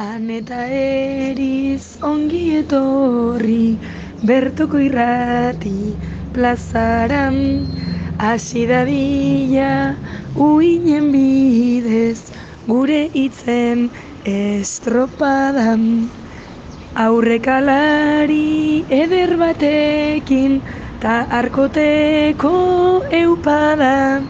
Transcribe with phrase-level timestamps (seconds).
[0.00, 3.76] Han eta eriz ongi etorri,
[4.24, 5.92] bertoko irrati
[6.32, 7.36] plazaran,
[8.16, 9.92] hasi dadila
[10.32, 12.32] uinen bidez,
[12.66, 13.90] gure hitzen
[14.24, 16.08] estropadan.
[16.96, 20.62] Aurrekalari eder batekin,
[21.04, 22.56] ta arkoteko
[23.12, 24.22] eupada.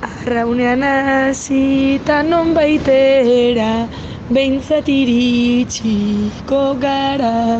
[0.00, 3.88] Arraunean hasita non baitera,
[4.30, 7.58] behintzat iritsiko gara.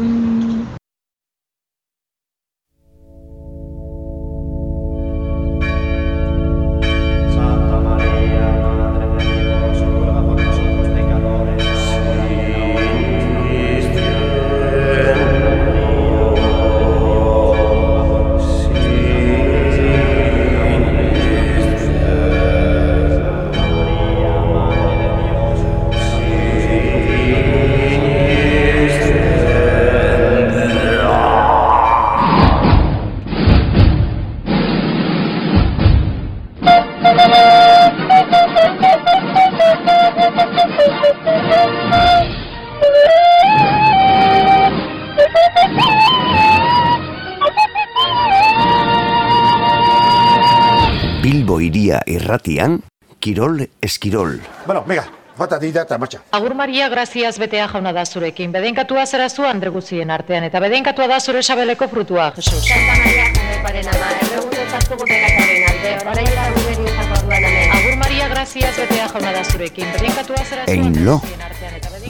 [53.21, 54.41] Kirol Eskirol.
[54.67, 56.21] Bueno, venga, bata dira eta marcha.
[56.33, 58.53] Agur Maria, graziaz betea jauna da zurekin.
[58.53, 62.67] Bedenkatua zera zu Andre guztien artean, eta bedenkatua da zure sabeleko frutua, Jesus.
[62.67, 64.57] Santa Maria Janeparen ama, erregutu
[65.05, 67.77] bekataren alde, orain eta guberi izako orduan hemen.
[67.79, 69.93] Agur Maria, graziaz betea jauna da zurekin.
[69.99, 71.48] Bedenkatua zera zu Andre lo, guztien artean,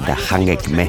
[0.08, 0.88] eta da jangek me.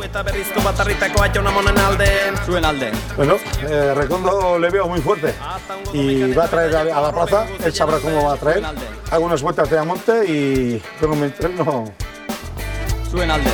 [3.15, 3.35] Bueno,
[3.67, 5.33] eh, Recondo le veo muy fuerte
[5.93, 8.63] y va a traer a, la plaza, él sabrá cómo va a traer.
[9.11, 11.91] Hago unas vueltas de Amonte y luego me entreno.
[13.09, 13.49] Zuen alde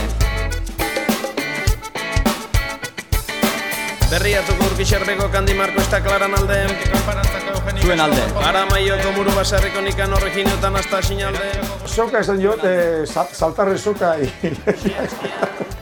[4.11, 7.45] Berriatuko urkixerbeko kandi marko ez klaran alde
[7.86, 8.22] Zuen alde.
[8.41, 11.52] Ara maioko muru basarriko nikan horreginotan hasta sinalde
[11.86, 14.26] Soca esan yo, eh, sa- saltar el soca y...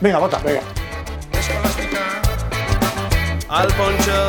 [0.00, 0.60] venga, bota, venga.
[3.48, 4.20] Alpontxo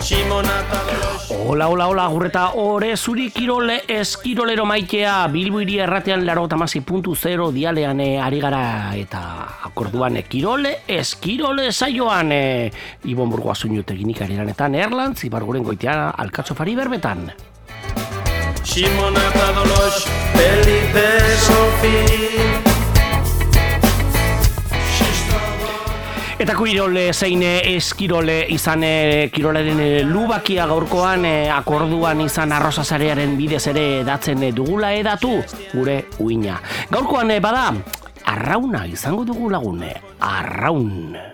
[0.00, 6.46] Simonata Dolos Hola, hola, hola, gurreta, ore zuri kirole eskirolero maitea, Bilbo hiri erratean laro
[6.48, 9.22] tamasi puntu zero dialean eh, ari gara eta
[9.66, 12.70] akorduan eh, kirole eskirole saioan eh,
[13.10, 17.26] Ibon Burgoa soinutegin ikarianetan Erlantz, Ibarguren goitean alkatzofari berbetan.
[18.62, 20.06] Simonata Dolos
[20.38, 21.08] Felipe
[21.46, 22.63] Sofi
[26.44, 33.32] Eta kirole zein eh, eskirole izan eh, kirolaren eh, lubakia gaurkoan eh, akorduan izan arrozazarearen
[33.38, 35.38] bidez ere datzen eh, dugula edatu
[35.72, 36.58] gure uina.
[36.92, 37.70] Gaurkoan eh, bada,
[38.28, 41.33] arrauna izango dugu lagun, eh, arraun.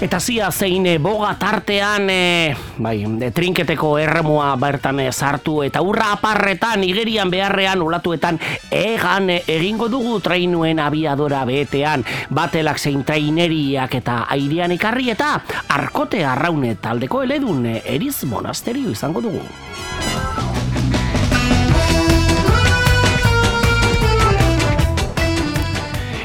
[0.00, 3.04] Eta zia zein eh, boga tartean, e, bai,
[3.36, 8.38] trinketeko erremua bertan eh, sartu eta urra aparretan, igerian beharrean, ulatuetan,
[8.72, 15.34] egan egingo dugu trainuen abiadora betean, batelak zein traineriak eta airean ikarri eta
[15.68, 19.44] arkote arraune taldeko eledun eriz monasterio izango dugu.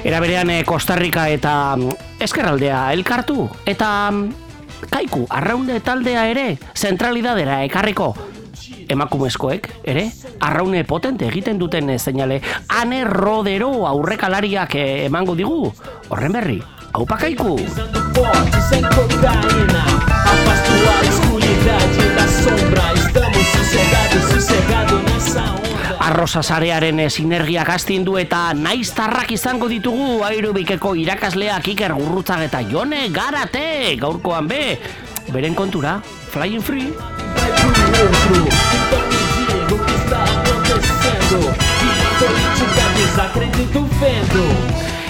[0.06, 1.76] Era berean Costa Rica eta
[2.20, 8.14] Eskerraldea elkartu eta mm, kaiku arraunde taldea ere zentralidadera ekarriko
[8.90, 10.08] emakumezkoek ere
[10.46, 15.60] arraune potente egiten duten eh, seinale ane rodero aurrekalariak eh, emango digu
[16.10, 16.62] horren berri
[16.96, 17.58] Aupa kaiku!
[18.16, 19.84] forte, sem cocaína.
[20.32, 22.94] Afasta a escuridade da sombra.
[22.94, 25.75] Estamos sossegados, sossegados nessa onda.
[26.00, 33.08] Arrosa sarearen eh, sinergia gastindu eta naiztarrak izango ditugu airubikeko irakasleak Iker Gurrutzag eta Jone
[33.14, 33.96] Garate.
[34.02, 34.78] Gaurkoan be
[35.32, 36.00] beren kontura
[36.32, 36.92] Flying Free.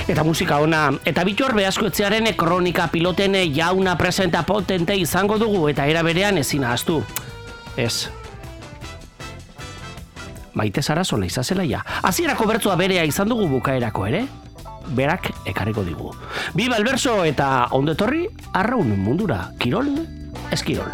[0.07, 5.87] Eta musika ona eta bitor behaskoetzearen kronika piloten eh, jauna presenta potente izango dugu eta
[5.87, 7.01] era berean ezin ahaztu.
[7.75, 8.24] Ez
[10.55, 11.83] Maite zara sola izazela ja.
[12.03, 14.25] Hasierako bertzua berea izan dugu bukaerako ere?
[14.93, 16.11] berak ekarriko digu.
[16.53, 19.89] Biba elberso eta ondetorri, arraun mundura, kirol,
[20.53, 20.93] eskirol.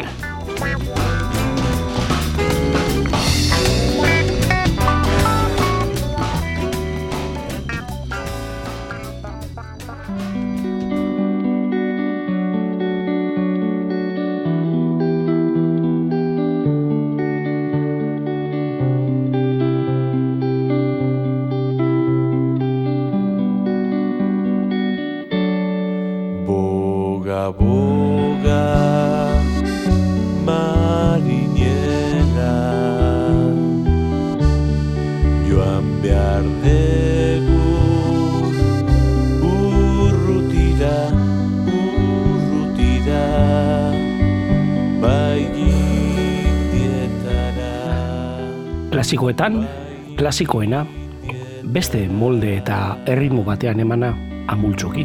[49.12, 49.68] Klasikoetan,
[50.16, 50.86] klasikoena,
[51.68, 54.08] beste molde eta erritmo batean emana
[54.48, 55.04] amultxoki.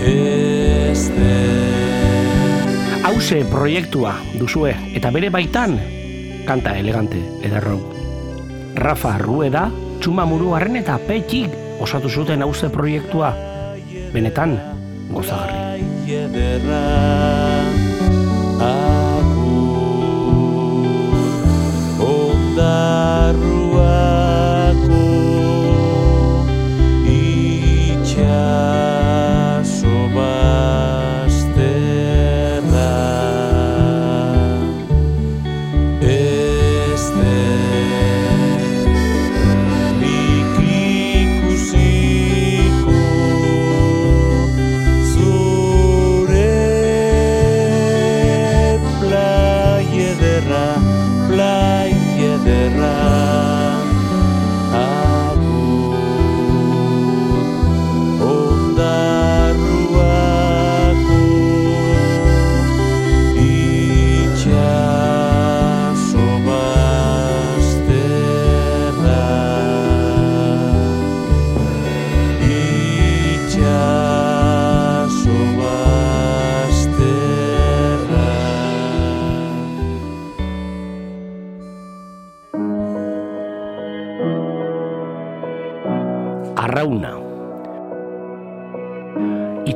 [0.00, 1.26] Este
[3.04, 5.76] Hauze proiektua duzue eta bere baitan
[6.48, 7.76] kanta elegante ederrau.
[8.80, 9.66] Rafa Rueda,
[10.00, 11.52] Txuma Muruarren eta Petik
[11.84, 13.34] osatu zuten hauze proiektua.
[14.16, 14.56] Benetan,
[15.12, 15.60] gozagarri.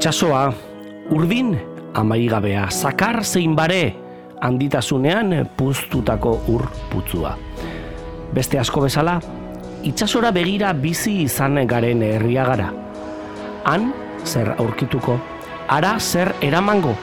[0.08, 0.54] Itxasoa,
[1.12, 1.50] urdin,
[2.00, 3.90] amaigabea, zakar zein bare,
[4.40, 7.34] handitasunean puztutako ur putzua.
[8.32, 9.18] Beste asko bezala,
[9.84, 12.70] itxasora begira bizi izan garen herria gara.
[13.68, 13.92] Han,
[14.24, 15.18] zer aurkituko,
[15.68, 16.96] ara zer eramango,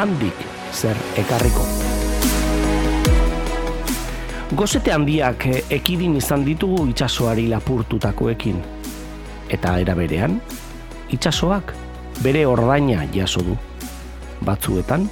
[0.00, 0.40] handik
[0.72, 1.68] zer ekarriko.
[4.56, 8.64] Gozete handiak ekidin izan ditugu itsasoari lapurtutakoekin.
[9.52, 10.40] Eta era berean,
[11.12, 11.81] itsasoak
[12.22, 13.56] bere ordaina jaso du.
[14.46, 15.08] Batzuetan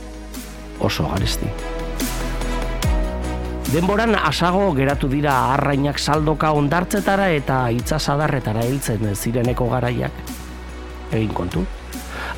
[0.80, 1.46] oso garesti.
[3.70, 10.16] Denboran asago geratu dira arrainak saldoka ondartzetara eta itsasadarretara heltzen zireneko garaiak.
[11.12, 11.62] Egin kontu.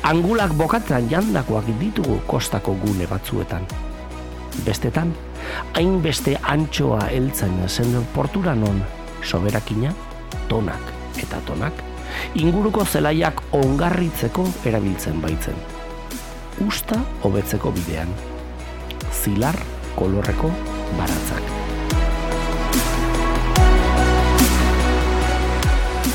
[0.03, 3.65] Angulak bokatzen jandakoak ditugu kostako gune batzuetan.
[4.65, 5.13] Bestetan,
[5.73, 8.83] hainbeste antxoa heltzen zen portura non
[9.23, 9.93] soberakina,
[10.49, 11.81] tonak eta tonak,
[12.35, 15.57] inguruko zelaiak ongarritzeko erabiltzen baitzen.
[16.67, 18.11] Usta hobetzeko bidean.
[19.11, 19.57] Zilar
[19.95, 20.51] kolorreko
[20.97, 21.51] baratzak.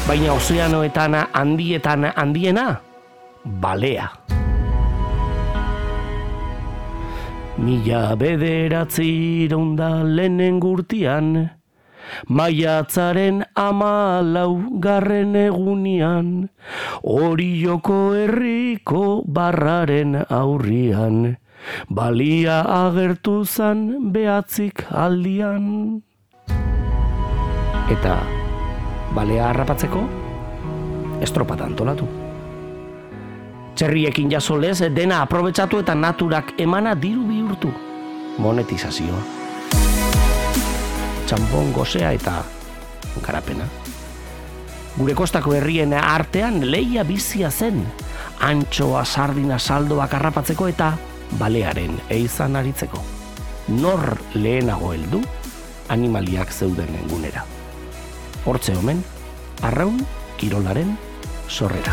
[0.09, 2.81] Baina ozeanoetan handietan handiena,
[3.45, 4.09] balea.
[7.59, 11.58] Mila bederatzi da lehenen gurtian,
[12.29, 16.49] maiatzaren amalau garren egunian,
[17.03, 21.37] orioko herriko barraren aurrian,
[21.89, 26.03] balia agertu zan behatzik aldian.
[27.89, 28.19] Eta
[29.17, 30.03] balea harrapatzeko,
[31.25, 32.09] estropat antolatu.
[33.79, 37.71] Txerriekin jasolez dena aprobetsatu eta naturak emana diru bihurtu.
[38.43, 39.38] Monetizazioa.
[41.29, 42.39] Txampon gozea eta
[43.21, 43.67] garapena.
[44.97, 47.83] Gure kostako herrien artean leia bizia zen.
[48.41, 50.95] Antxoa, sardina, saldoak harrapatzeko eta
[51.37, 53.03] balearen eizan aritzeko.
[53.77, 55.21] Nor lehenago heldu
[55.93, 57.43] animaliak zeuden engunera.
[58.47, 59.03] Hortze omen,
[59.61, 59.99] arraun
[60.41, 60.95] kirolaren
[61.47, 61.93] sorrera.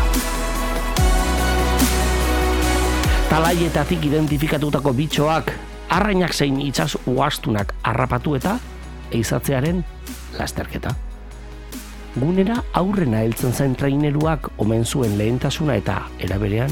[3.28, 5.52] Talaietatik identifikatutako bitxoak,
[5.92, 8.56] arrainak zein itsas uastunak harrapatu eta
[9.12, 9.84] eizatzearen
[10.38, 10.94] lasterketa.
[12.16, 16.70] gunera aurrena heltzen zen traineruak omen zuen lehentasuna eta eraberean,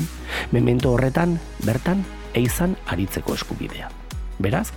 [0.53, 1.35] memento horretan,
[1.67, 2.01] bertan,
[2.35, 3.91] eizan aritzeko eskubidea.
[4.41, 4.71] Beraz,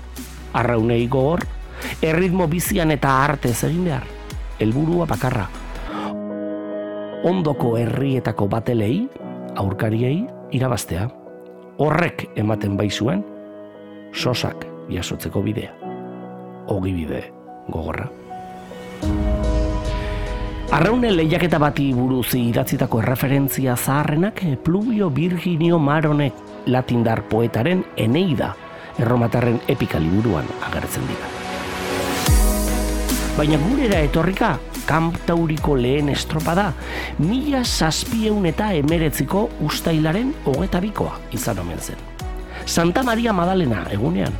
[0.54, 1.46] arraunei gogor,
[2.02, 4.04] erritmo bizian eta arte egin behar,
[4.60, 5.48] helburua bakarra.
[7.24, 9.08] Ondoko herrietako batelei,
[9.56, 11.08] aurkariei, irabaztea.
[11.80, 13.24] Horrek ematen bai zuen,
[14.12, 15.74] sosak jasotzeko bidea.
[16.68, 17.37] Ogi bide
[17.68, 18.10] gogorra.
[20.78, 26.34] Arraunen lehiaketa bati buruz idatzitako erreferentzia zaharrenak Pluvio Virginio Maronek
[26.68, 28.54] latindar poetaren Eneida
[29.00, 31.30] erromatarren epika liburuan agertzen dira.
[33.38, 34.56] Baina gurera etorrika,
[34.90, 36.72] kamptauriko lehen estropada,
[37.22, 42.02] mila zazpieun eta emeretziko ustailaren hogetabikoa izan omen zen.
[42.66, 44.34] Santa Maria Madalena egunean.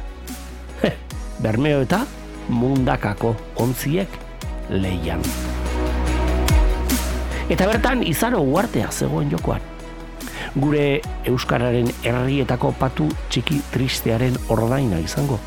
[0.82, 0.92] He,
[1.40, 2.02] Bermeo eta
[2.50, 4.10] mundakako ontziek
[4.70, 5.22] leian.
[7.48, 9.64] Eta bertan izaro uartea zegoen jokoan.
[10.58, 11.00] Gure
[11.30, 15.40] Euskararen herrietako patu txiki tristearen ordaina izango.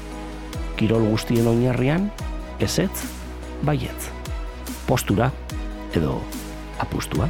[0.80, 2.09] Kirol guztien oinarrian,
[2.61, 3.04] ezetz,
[3.66, 4.09] baietz.
[4.87, 5.30] Postura,
[5.92, 6.21] edo
[6.80, 7.28] apustua.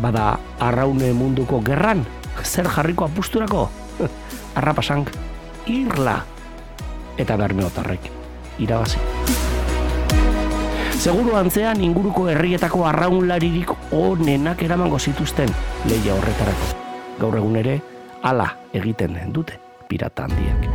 [0.00, 2.06] Bada arraune munduko gerran,
[2.42, 3.68] zer jarriko apusturako?
[4.58, 5.12] Arrapasank,
[5.72, 6.22] irla.
[7.20, 8.15] Eta bermeotarrek,
[8.58, 8.98] irabazi.
[10.96, 15.50] Seguru antzean inguruko herrietako arraunlaririk onenak eramango zituzten
[15.86, 16.70] leia horretarako.
[17.20, 17.76] Gaur egun ere,
[18.22, 20.66] hala egiten dute pirata handiak.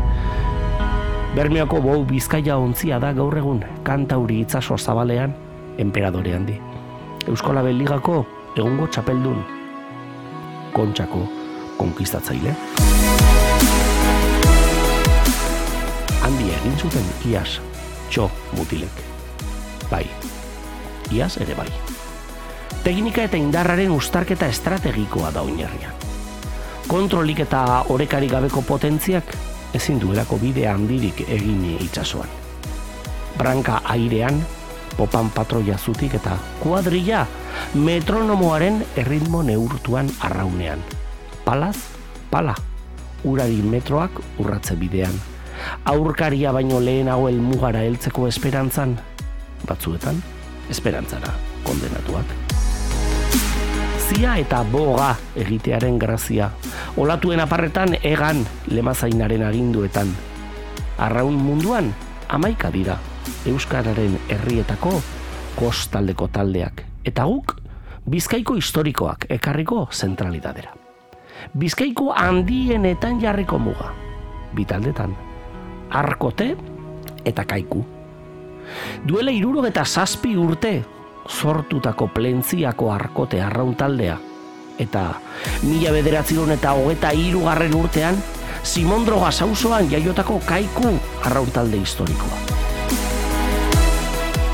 [1.36, 5.34] Bermeoko bou bizkaia ontzia da gaur egun kantauri itzaso zabalean
[5.78, 6.60] emperadore handi.
[7.28, 9.42] Euskola Beligako egungo txapeldun
[10.76, 11.26] kontxako
[11.78, 12.56] konkistatzaile.
[16.22, 17.71] Handi egin zuten iaz
[18.12, 18.28] txo
[18.58, 19.02] mutilek.
[19.92, 20.04] Bai,
[21.16, 21.70] iaz ere bai.
[22.84, 25.96] Teknika eta indarraren ustarketa estrategikoa da oinarrian.
[26.92, 29.36] Kontrolik eta orekari gabeko potentziak
[29.78, 32.28] ezin duelako bide handirik egin itsasoan.
[33.38, 34.42] Branka airean,
[34.98, 37.24] popan patroia zutik eta kuadrilla
[37.74, 40.84] metronomoaren erritmo neurtuan arraunean.
[41.46, 41.78] Palaz,
[42.32, 42.56] pala,
[43.24, 45.31] urari metroak urratze bidean.
[45.86, 48.98] Aurkaria baino lehenago helmugara heltzeko esperantzan,
[49.68, 50.22] batzuetan,
[50.70, 52.26] esperantzara kondenatuak.
[54.12, 56.50] Zia eta boga egitearen grazia,
[57.00, 60.12] olatuen aparretan egan lemazainaren aginduetan.
[60.98, 61.94] Arraun munduan,
[62.28, 62.98] amaika dira,
[63.46, 65.00] Euskararen herrietako
[65.56, 66.84] kostaldeko taldeak.
[67.06, 67.56] Eta guk,
[68.10, 70.76] bizkaiko historikoak ekarriko zentralidadera.
[71.58, 73.94] Bizkaiko handienetan jarriko muga.
[74.54, 75.16] Bitaldetan,
[75.92, 76.58] arkote
[77.26, 77.86] eta kaiku.
[79.08, 80.84] Duela iruro eta zazpi urte
[81.30, 84.18] sortutako plentziako arkote arraun taldea.
[84.80, 85.04] Eta
[85.64, 88.18] mila bederatziron eta hogeta irugarren urtean,
[88.64, 90.94] Simondroga sauzoan jaiotako kaiku
[91.26, 92.38] arraun talde historikoa.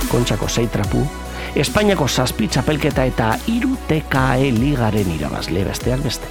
[0.08, 1.01] Kontxako zeitrapu,
[1.56, 6.29] Espainiako zazpi txapelketa eta iru TKE ligaren irabazle besteak beste.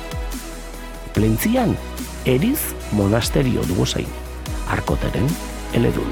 [1.14, 1.74] Plentzian,
[2.24, 2.60] eriz
[2.92, 4.08] monasterio dugu zain,
[4.66, 5.28] arkoteren
[5.74, 6.10] eledun.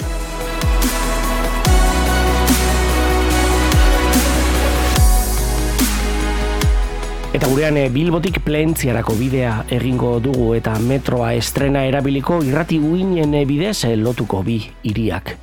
[7.34, 13.42] Eta gurean eh, Bilbotik plentziarako bidea egingo dugu eta metroa estrena erabiliko irrati uinen eh,
[13.44, 15.34] bidez eh, lotuko bi hiriak.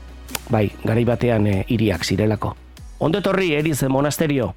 [0.52, 2.56] Bai, garai batean hiriak zirelako.
[3.04, 4.54] Ondo etorri, Eriz Monasterio.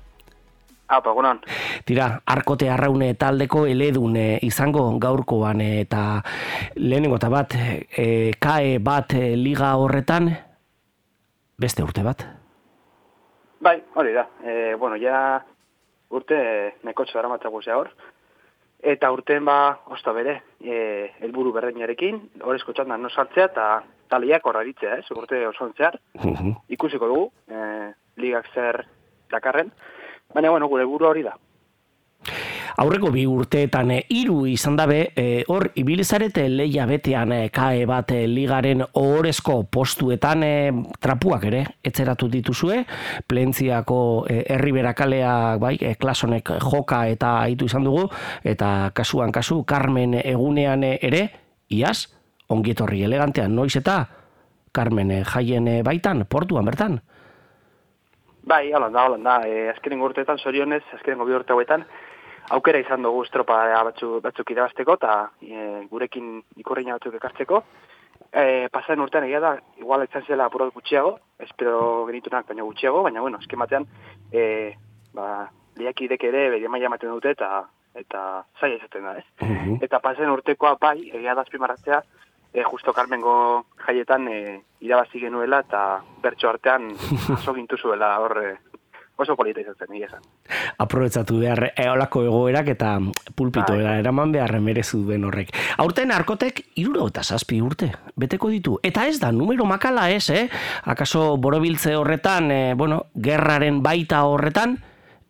[0.95, 1.41] Apa, gunan.
[1.85, 6.23] Tira, arkote arraune taldeko eledun eh, izango gaurkoan eh, eta
[6.77, 10.31] lehenengo eta bat, eh, kae bat eh, liga horretan,
[11.59, 12.25] beste urte bat.
[13.65, 14.27] Bai, hori da.
[14.45, 15.41] E, bueno, ja
[16.15, 16.37] urte
[16.85, 17.91] nekotxo dara matzago hor.
[18.85, 23.69] Eta urten ba, osta bere, e, elburu berdinarekin, horrezko txandan no sartzea eta
[24.13, 25.97] taliak horra ditzea, ez, urte osontzear.
[26.69, 28.85] Ikusiko dugu, e, ligak zer
[29.33, 29.73] dakarren.
[30.35, 31.37] Baina, bueno, gure buru hori da.
[32.83, 38.11] Aurreko bi urteetan eh, hiru izan dabe, eh, hor ibilizarete leia betean eh, kae bat
[38.11, 42.81] eh, ligaren ohorezko postuetan eh, trapuak ere, etzeratu dituzue,
[43.31, 48.09] plentziako eh, herriberakalea bai, eh, klasonek joka eta aitu izan dugu,
[48.43, 51.29] eta kasuan kasu, Carmen egunean ere,
[51.71, 52.09] iaz,
[52.51, 54.03] ongietorri elegantean, noiz eta
[54.75, 56.99] Carmen jaien baitan, portuan bertan.
[58.47, 59.39] Bai, holan da, holan da.
[59.49, 61.87] E, azkenen urteetan, sorionez, azkenen bi urte hauetan,
[62.53, 63.57] aukera izan dugu estropa
[63.89, 67.63] batzu, batzuk irabazteko, eta e, gurekin ikurreina batzuk ekartzeko.
[68.35, 73.23] E, pasaren urtean egia da, igual izan zela apuro gutxiago, espero genitunak baina gutxiago, baina
[73.25, 73.89] bueno, esken batean,
[74.33, 74.75] e,
[75.17, 75.49] ba,
[75.79, 78.21] lehiakidek ere bere maila ematen dute eta eta
[78.59, 79.25] zaila izaten da, ez?
[79.41, 79.77] Mhm.
[79.87, 82.03] Eta pasen urtekoa bai, egia da azpimarratzea,
[82.55, 86.93] e, justo Carmengo jaietan e, irabazi genuela eta bertso artean
[87.37, 88.55] oso gintu zuela hor e,
[89.17, 90.23] oso polita izan zen, egia esan.
[90.83, 92.97] aprobetsatu behar eolako egoerak eta
[93.39, 95.53] pulpitoera eraman behar merezu duen horrek.
[95.79, 98.79] Aurten arkotek iruro eta zazpi urte, beteko ditu.
[98.83, 100.49] Eta ez da, numero makala ez, eh?
[100.91, 104.79] Akaso borobiltze horretan, eh, bueno, gerraren baita horretan,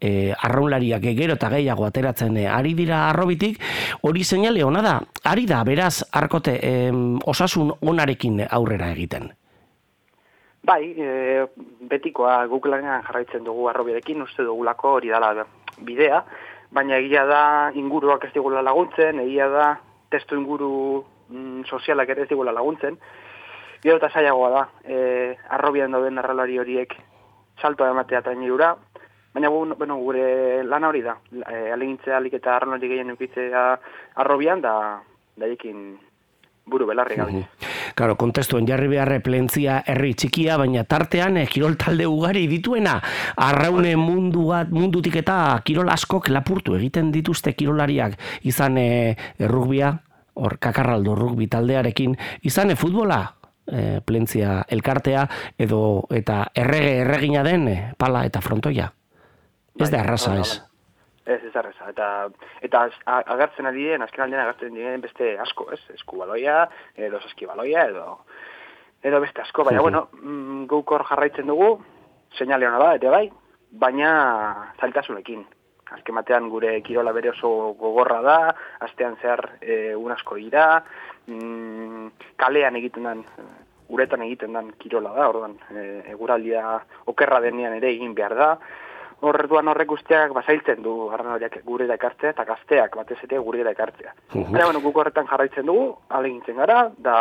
[0.00, 3.60] eh, arraunlariak gero eta gehiago ateratzen eh, ari dira arrobitik,
[4.02, 9.32] hori seinale ona da, ari da, beraz, arkote, em, osasun onarekin aurrera egiten.
[10.64, 11.44] Bai, e,
[11.90, 15.44] betikoa guk lanean jarraitzen dugu arrobiarekin, uste dugulako hori dala
[15.76, 16.22] bidea,
[16.72, 17.42] baina egia da
[17.76, 19.66] inguruak ez digula laguntzen, egia da
[20.10, 22.96] testu inguru mm, sozialak ere ez digula laguntzen,
[23.84, 26.96] gero eta zailagoa da, e, arrobian dauden arralari horiek
[27.60, 28.72] saltoa ematea trainirura,
[29.34, 31.18] baina gu- bueno, gure lana hori da,
[31.50, 33.64] e, alegintzea alik eta arralari gehien eukitzea
[34.22, 35.02] arrobian, da
[35.36, 35.98] daiekin
[36.66, 37.42] buru belarri gabe.
[37.94, 42.96] Claro, kontestuen jarri beharre plentzia herri txikia, baina tartean eh, kirol talde ugari dituena.
[43.36, 48.16] Arraune mundua, mundutik eta kirol askok lapurtu egiten dituzte kirolariak.
[48.48, 48.88] Izan e,
[49.46, 49.92] rugbia,
[50.34, 53.20] hor kakarraldo rugbi taldearekin, izan e, futbola,
[53.68, 58.90] e, plentzia elkartea, edo eta errege erregina den e, pala eta frontoia.
[59.80, 60.50] Ez da erraza ez.
[61.24, 61.88] Ez, ez arreza.
[61.88, 62.08] Eta,
[62.62, 65.80] eta agertzen ari diren, azken aldean agertzen diren beste asko, ez?
[65.96, 66.66] Eskubaloia,
[67.00, 68.18] edo saskibaloia, edo,
[69.02, 69.64] edo beste asko.
[69.64, 71.78] Baina, bueno, mm, guk hor jarraitzen dugu,
[72.36, 73.24] seinale hona da, ere bai,
[73.80, 74.12] baina
[74.80, 75.44] zailtasunekin.
[75.94, 78.38] Azken batean gure kirola bere oso gogorra da,
[78.86, 80.82] astean zehar e, un asko dira,
[81.26, 82.08] mm,
[82.40, 83.26] kalean egiten den,
[83.94, 86.80] uretan egiten den kirola da, orduan, e, eguraldia
[87.12, 88.50] okerra denean ere egin behar da,
[89.24, 93.72] Orduan horrek guztiak basailtzen du arranoriak gure da ekartzea eta gazteak batez ere gure da
[93.72, 94.12] ekartzea.
[94.34, 94.52] Mhm.
[94.52, 97.16] Baina, bueno, guk horretan jarraitzen dugu, alegintzen gara, da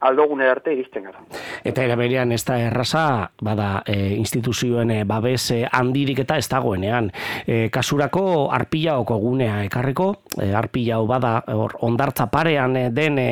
[0.00, 1.22] aldogunera arte iristen gara.
[1.64, 6.48] Eta era berean ez da erraza, bada e, instituzioen e, babes e, handirik eta ez
[6.50, 7.10] dagoenean.
[7.46, 13.28] E, kasurako arpilaoko gunea ekarriko, e, arpilau bada hor ondartza parean e, den e,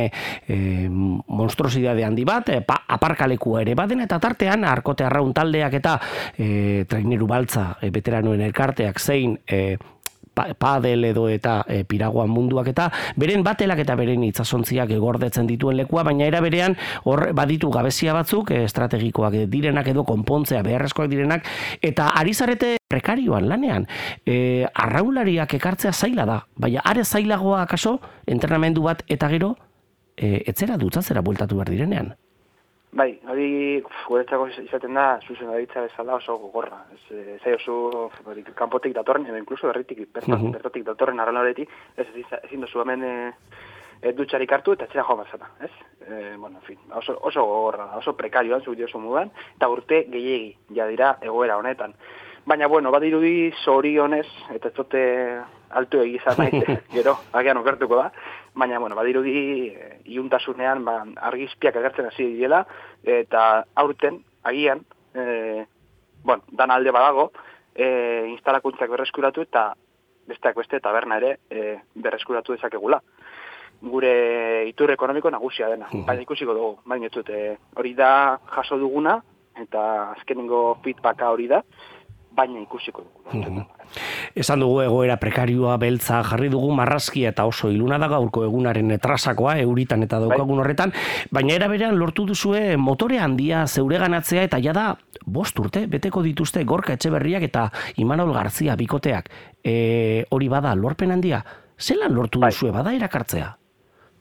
[0.49, 5.99] e, monstruosidade handi bat, e, pa, aparkalekua ere baden eta tartean arkote arraun taldeak eta
[6.37, 9.77] e, traineru baltza e, veteranoen elkarteak zein e,
[10.35, 16.03] padel edo eta e, piraguan munduak eta beren batelak eta beren itsasontziak egordetzen dituen lekua,
[16.03, 21.49] baina era berean hor baditu gabezia batzuk e, estrategikoak direnak edo konpontzea beharrezkoak direnak
[21.83, 23.87] eta ari zarete prekarioan lanean
[24.27, 29.55] e, arraulariak ekartzea zaila da, baina are zailagoa akaso entrenamendu bat eta gero
[30.17, 32.15] e, etzera dutzatzera bueltatu behar direnean.
[32.93, 36.83] Bai, hori guretzako izaten da zuzen daritza bezala oso gogorra.
[36.93, 38.11] Ez, eh, zai oso
[38.55, 40.53] kanpotik datorren, edo inkluso berritik, bertot, Mhm.
[40.53, 43.33] bertotik datorren arralaretik, ez ez, ezin duzu hemen e,
[44.03, 45.71] e, dutxarik hartu eta etxera joan bazara, ez?
[46.07, 50.57] E, bueno, en fin, oso, oso gogorra oso prekarioan, zuk diozu mudan, eta urte gehiegi
[50.75, 51.95] ja dira egoera honetan.
[52.45, 56.51] Baina, bueno, badirudi zorionez, eta ez dute altu egizan nahi,
[56.93, 58.13] gero, agian okertuko da,
[58.55, 60.99] baina, bueno, badirudi e, iuntasunean ba,
[61.31, 62.65] argizpiak agertzen hasi direla,
[63.03, 64.85] eta aurten, agian,
[65.15, 65.65] e,
[66.25, 67.31] bueno, dan alde badago,
[67.75, 69.73] e, instalakuntzak berreskuratu eta
[70.29, 73.01] besteak beste taberna ere e, berreskuratu dezakegula.
[73.83, 78.79] Gure itur ekonomiko nagusia dena, baina ikusiko dugu, baina ez dut, e, hori da jaso
[78.79, 79.17] duguna,
[79.59, 81.63] eta azkenengo feedbacka hori da,
[82.37, 83.65] baina ikusiko dugu.
[84.39, 89.59] Esan dugu egoera prekarioa beltza jarri dugu marrazkia eta oso iluna da gaurko egunaren etrasakoa
[89.65, 90.93] euritan eta daukagun horretan,
[91.31, 94.87] baina era berean lortu duzue motore handia zeureganatzea eta jada
[95.27, 97.69] bost urte beteko dituzte Gorka Etxeberriak eta
[98.03, 99.29] Imanol Garzia bikoteak.
[99.63, 101.43] E, hori bada lorpen handia,
[101.79, 103.53] zelan lortu duzue bada erakartzea?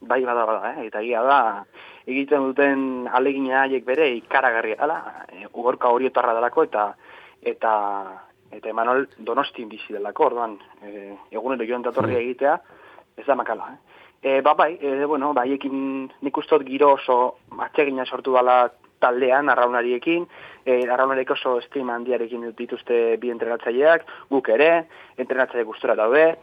[0.02, 0.88] Bai, bada, bada, eh?
[0.90, 1.64] eta egia da,
[2.10, 4.98] egiten duten alegina haiek bere ikaragarria dela,
[5.30, 6.88] e, ugorka horiotarra delako, eta
[7.42, 7.74] eta
[8.52, 12.58] eta Emanol Donostin bizi delako, orduan, e, egunero joan datorria egitea,
[13.18, 14.00] ez da makala, eh?
[14.22, 18.66] E, ba, bai, e, bueno, baiekin nik ustot giro oso atsegina sortu dela
[19.02, 20.28] taldean, arraunariekin,
[20.66, 24.74] e, arraunariek oso estima handiarekin dituzte bi entrenatzaileak, guk ere,
[25.18, 26.36] entrenatzaileak gustora daude,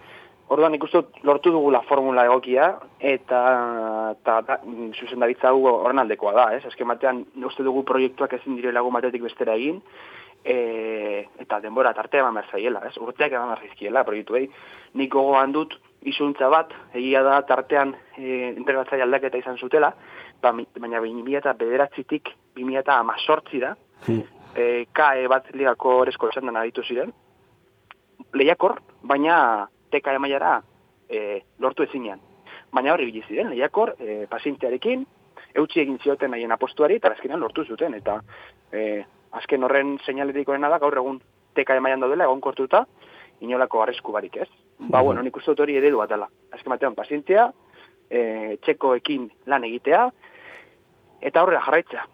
[0.48, 2.70] Orduan dut lortu dugula formula egokia
[3.04, 3.40] eta,
[4.24, 6.62] da, mm, zuzendaritza hau horren aldekoa da, ez?
[6.64, 9.82] Azken batean uste dugu proiektuak ezin direla lagun batetik bestera egin,
[10.44, 12.96] e, eta denbora tartea eman behar zaiela, ez?
[12.98, 14.48] Urteak eman behar zizkiela proiektuei.
[14.94, 19.92] Nik gogoan dut izuntza bat, egia da tartean e, entregatzaile aldaketa izan zutela,
[20.42, 23.74] ba, baina 2000 eta bederatzitik 2000 eta amazortzi da,
[24.07, 27.12] e, KE bat ligako orezko txandan aditu ziren,
[28.35, 30.59] lehiakor, baina teka emaiara
[31.09, 32.20] e, lortu ezinean.
[32.72, 35.07] Baina hori ibili ziren, lehiakor, e, pazientearekin,
[35.59, 38.20] eutxi egin zioten haien apostuari, eta azkenean lortu zuten, eta
[38.72, 41.20] e, azken horren seinaletikoena da, gaur egun
[41.54, 42.84] teka emaian daudela, egon kortuta,
[43.40, 44.48] inolako arrisku barik ez.
[44.78, 46.28] Ba, bueno, nik uste dut hori eredu bat dela.
[46.54, 47.48] Azken batean, pazientea,
[48.10, 50.04] e, txekoekin lan egitea,
[51.20, 52.06] eta horrela jarraitzea.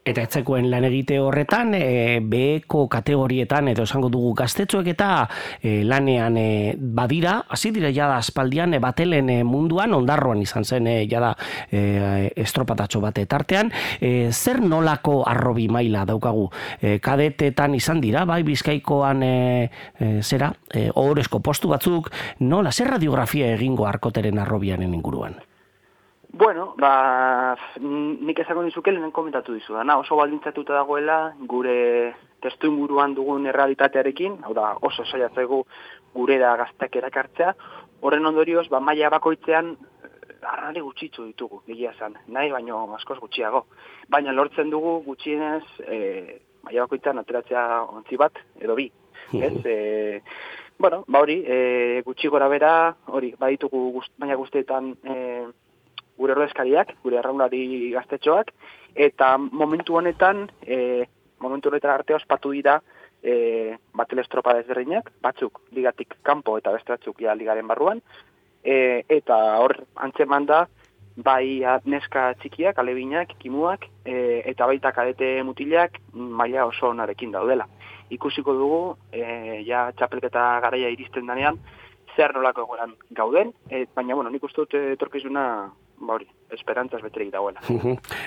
[0.00, 5.08] Eta etzekoen lan egite horretan, e, beheko kategorietan, edo esango dugu gaztetxoek eta
[5.60, 6.44] e, lanean e,
[6.80, 11.34] badira, hasi dira jada aspaldian, e, batelen e, munduan, ondarroan izan zen e, jada
[11.68, 16.48] e, estropatatxo bate tartean, e, zer nolako arrobi maila daukagu?
[16.80, 19.36] E, kadetetan izan dira, bai bizkaikoan e,
[20.00, 22.08] e, zera, e, ohorezko postu batzuk,
[22.40, 25.36] nola, zer radiografia egingo arkoteren arrobianen inguruan?
[26.32, 29.96] Bueno, ba, nik esango nizuke lehen komentatu dizu da.
[29.98, 35.64] oso baldintzatuta dagoela gure testu inguruan dugun errealitatearekin, hau da oso saiatzegu
[36.14, 37.54] gure da gaztak erakartzea,
[38.00, 39.74] horren ondorioz, ba, maila bakoitzean
[40.40, 43.64] arrari gutxitzu ditugu, egia esan, nahi baino askoz gutxiago.
[44.08, 45.98] Baina lortzen dugu gutxienez e,
[46.62, 48.86] maila bakoitzean ateratzea ontzi bat, edo bi.
[49.34, 50.22] Ez, e,
[50.78, 55.18] bueno, ba hori, e, gutxi gora bera, hori, baditugu gust, baina guztietan e,
[56.20, 58.52] gure ordezkariak, gure arraunari gaztetxoak,
[59.08, 61.06] eta momentu honetan, e,
[61.40, 62.80] momentu honetan arte ospatu dira
[63.22, 68.02] e, batele estropa desberdinak, batzuk ligatik kanpo eta beste batzuk ja ligaren barruan,
[68.64, 70.66] e, eta hor antzeman da,
[71.20, 77.66] bai neska txikiak, alebinak, kimuak, e, eta baita kadete mutilak maila oso onarekin daudela.
[78.10, 78.80] Ikusiko dugu,
[79.12, 81.58] e, ja txapelketa garaia iristen danean,
[82.16, 85.44] zer nolako egoran gauden, e, baina, bueno, nik uste dut etorkizuna
[86.00, 87.60] ba hori, esperantzaz beterik dagoela.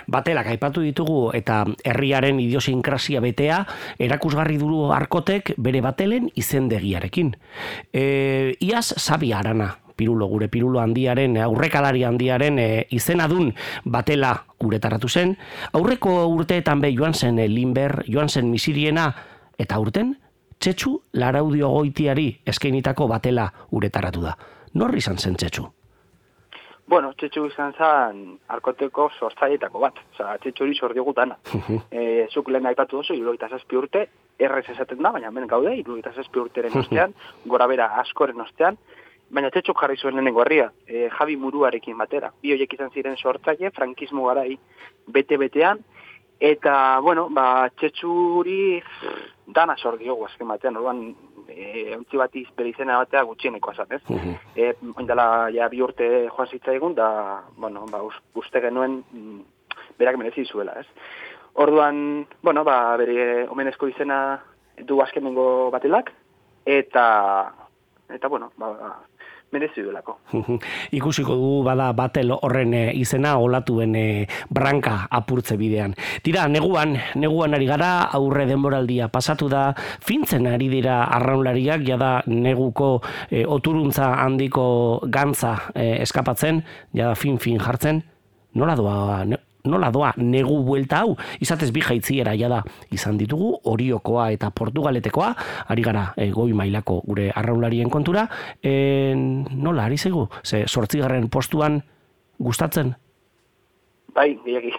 [0.08, 3.64] Batelak aipatu ditugu eta herriaren idiosinkrasia betea
[4.02, 7.34] erakusgarri duru arkotek bere batelen izendegiarekin.
[7.92, 8.04] E,
[8.62, 13.54] iaz sabi arana, pirulo, gure pirulo handiaren, aurrekalari handiaren e, izenadun
[13.86, 15.36] batela uretaratu zen.
[15.74, 19.10] Aurreko urteetan be joan zen e, Linber, joan zen Misiriena,
[19.58, 20.16] eta urten,
[20.60, 24.38] txetxu laraudio goitiari eskainitako batela uretaratu da.
[24.74, 25.68] Norri izan zen txetxu?
[26.88, 28.18] Bueno, txetxu izan zen
[28.52, 30.02] arkoteko sortzaietako bat.
[30.14, 31.38] Osa, txetxu hori sordio gutana.
[31.92, 34.04] e, zuk lehen aipatu dozu, irurogeita zazpi urte,
[34.40, 37.16] errez esaten da, baina hemen gaude, irurogeita zazpi urteren ostean,
[37.46, 38.78] gora bera askoren ostean,
[39.34, 42.34] baina txetxu jarri zuen lehenengo herria, e, Javi Muruarekin batera.
[42.44, 44.58] Bi horiek izan ziren sortzaile, frankismo garai
[45.08, 45.80] bete-betean,
[46.44, 48.82] eta, bueno, ba, txetxuri
[49.56, 51.06] dana sordio azken batean, orduan,
[51.56, 54.02] e, ontzi bat bere izena batea gutxieneko azan, ez?
[54.10, 54.38] Uh -huh.
[54.56, 58.02] e, ja, bi urte joan zitzaigun, da, bueno, ba,
[58.34, 59.40] uste genuen mm,
[59.98, 60.88] berak merezi zuela, ez?
[61.54, 64.42] Orduan, bueno, ba, bere omenezko izena
[64.78, 66.12] du azkenengo batelak,
[66.66, 67.54] eta,
[68.10, 69.00] eta, bueno, ba,
[69.54, 70.18] merezi duelako.
[70.98, 74.06] Ikusiko du bada batel horren eh, izena olatuen e,
[74.50, 75.94] branka apurtze bidean.
[76.26, 79.70] Tira, neguan, neguan ari gara, aurre denboraldia pasatu da,
[80.04, 82.98] fintzen ari dira arraunlariak, jada neguko
[83.30, 84.66] e, oturuntza handiko
[85.14, 86.64] gantza eskapatzen,
[86.98, 88.04] jada fin-fin jartzen,
[88.58, 89.24] nola doa,
[89.64, 95.30] nola doa negu buelta hau, izatez bi jaitziera ja da izan ditugu, oriokoa eta portugaletekoa,
[95.72, 98.28] ari gara e, goi mailako gure arraunlarien kontura,
[98.62, 101.82] e, nola ari zego, ze sortzigarren postuan
[102.40, 102.96] gustatzen?
[104.14, 104.72] Bai, gehiagi.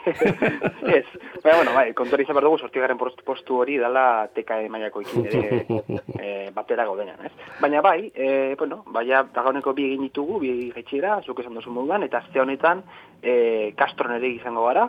[0.94, 1.06] ez.
[1.42, 5.80] Baina, bueno, bai, kontuari izan dugu sortigaren postu hori dala teka mailako ikin ere
[6.24, 7.32] e, batera gaudenean, ez?
[7.60, 12.06] Baina bai, e, bueno, baina dagoeneko bi egin ditugu, bi gaitxera, zuk esan duzu moduan,
[12.06, 12.84] eta azte honetan
[13.22, 14.86] e, kastron ere izango gara.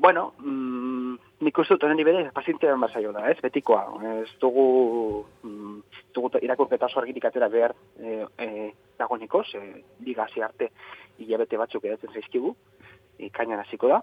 [0.00, 3.38] Bueno, mm, nik uste dut honen ibere, pazientean bazaio da, ez?
[3.40, 3.86] Betikoa,
[4.20, 4.66] ez dugu,
[5.44, 5.78] mm,
[6.16, 9.60] dugu irakurketa oso argitik atera behar e, e, dagoeneko, ze
[10.04, 10.70] digazi arte
[11.20, 12.54] hilabete batzuk edatzen zaizkigu,
[13.28, 14.00] ikainan hasiko da.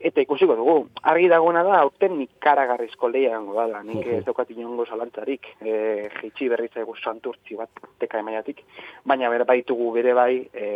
[0.00, 0.74] Eta ikusiko dugu,
[1.12, 5.74] argi dagoena da, aurten ikaragarrizko lehia gango dala, nik ez daukat inongo zalantzarik, e,
[6.22, 8.62] jitsi berriz egu santurtzi bat teka emaiatik,
[9.04, 10.70] baina bere baitugu bere bai e,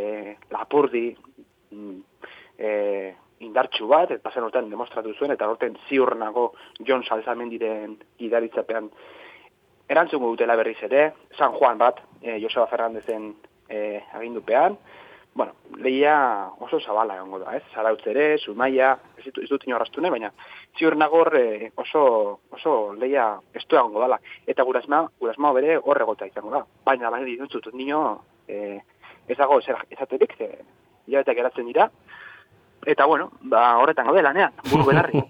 [0.52, 1.06] lapurdi
[1.72, 1.96] mm,
[2.58, 2.70] e,
[3.48, 6.50] indartxu bat, eta pasen urtean demostratu zuen, eta aurten ziur nago
[6.84, 7.96] John Salzamendiren
[8.28, 8.90] idaritzapean
[9.88, 13.32] erantzungo dutela berriz ere, San Juan bat, e, Joseba Fernandezen
[13.68, 14.76] e, agindupean,
[15.34, 17.62] bueno, lehia oso zabala egongo da, ez?
[17.74, 20.30] Zarautz ere, Zumaia, ez dut, ez dut inorrastune, baina
[20.78, 22.04] ziur nagor eh, oso,
[22.54, 24.20] oso lehia estu egongo dala.
[24.46, 26.62] Eta gurasma, gurasma bere horregota izango da.
[26.86, 28.04] Baina, baina, dut dut, nino,
[28.48, 28.78] eh,
[29.28, 30.50] ez dago ezaterik, ze,
[31.06, 31.90] hilabetak geratzen dira,
[32.86, 35.22] eta bueno, ba, horretan gaude lanean, buru belarri.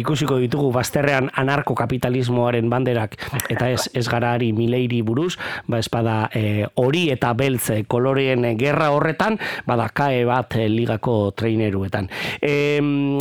[0.00, 3.16] Ikusiko ditugu bazterrean anarkokapitalismoaren banderak
[3.48, 5.34] eta ez ez garari mileiri buruz,
[5.66, 11.32] ba espada eh, hori eta beltz eh, koloreen eh, gerra horretan, bada kae bat ligako
[11.36, 12.10] traineruetan.
[12.40, 13.18] Em,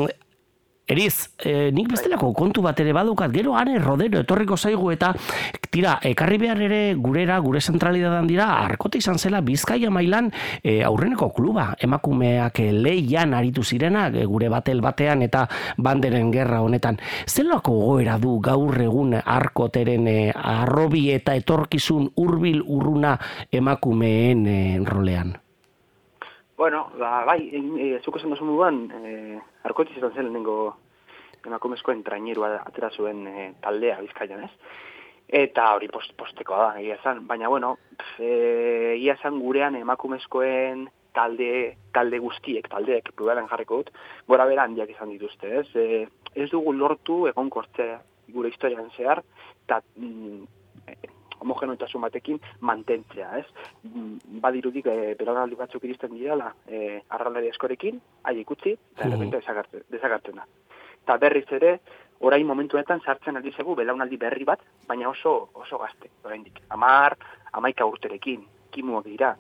[0.94, 5.10] Eriz, e, nik bestelako kontu bat ere badukat, gero are rodero etorriko zaigu eta
[5.74, 10.30] tira, ekarri behar ere gurera, gure zentralidadan dira, arkote izan zela Bizkaia mailan
[10.62, 15.48] e, aurreneko kluba, emakumeak leian aritu zirenak, e, gure batel batean eta
[15.82, 17.02] banderen gerra honetan.
[17.26, 23.18] Zelako goera du gaur egun arkoteren e, arrobi eta etorkizun hurbil urruna
[23.50, 25.40] emakumeen e, rolean?
[26.56, 30.76] Bueno, ba, bai, e, zuko zen dasun duan, e, arkotiz izan zen lehenengo
[31.46, 34.52] emakumezkoen trainerua atera zuen e, taldea bizkaian ez.
[35.34, 37.24] Eta hori post, postekoa da, egia esan.
[37.28, 38.34] Baina, bueno, pf, e,
[38.98, 43.94] egia esan gurean emakumezkoen talde, talde guztiek, taldeek, pluralen jarriko dut,
[44.28, 45.68] gora bera handiak izan dituzte, ez?
[45.78, 46.04] E,
[46.34, 49.22] ez dugu lortu egon gure historian zehar,
[49.66, 50.46] eta mm,
[51.44, 53.46] homogenoitasun batekin mantentzea, ez?
[53.84, 59.86] Mm, Badirudik e, belaunaldi batzuk iristen direla e, arraldari askorekin, hai ikutzi, eta errepente desagartzen,
[59.94, 60.48] desagartzen da.
[61.04, 61.78] Eta berriz ere,
[62.24, 66.62] orain momentuetan sartzen ari zegu belaunaldi berri bat, baina oso oso gazte, oraindik.
[66.72, 67.18] Amar,
[67.52, 69.34] amaika urterekin, kimuak dira.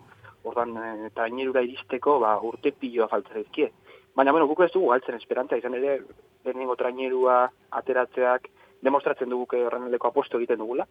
[0.43, 3.69] Ordan e, trainerura iristeko, ba, urte piloa faltzen dizkie.
[4.13, 6.01] Baina, bueno, guk ez dugu galtzen esperantza, izan ere,
[6.43, 7.37] lehenengo trainerua
[7.79, 8.49] ateratzeak,
[8.83, 10.85] demostratzen dugu horren aldeko aposto egiten dugula.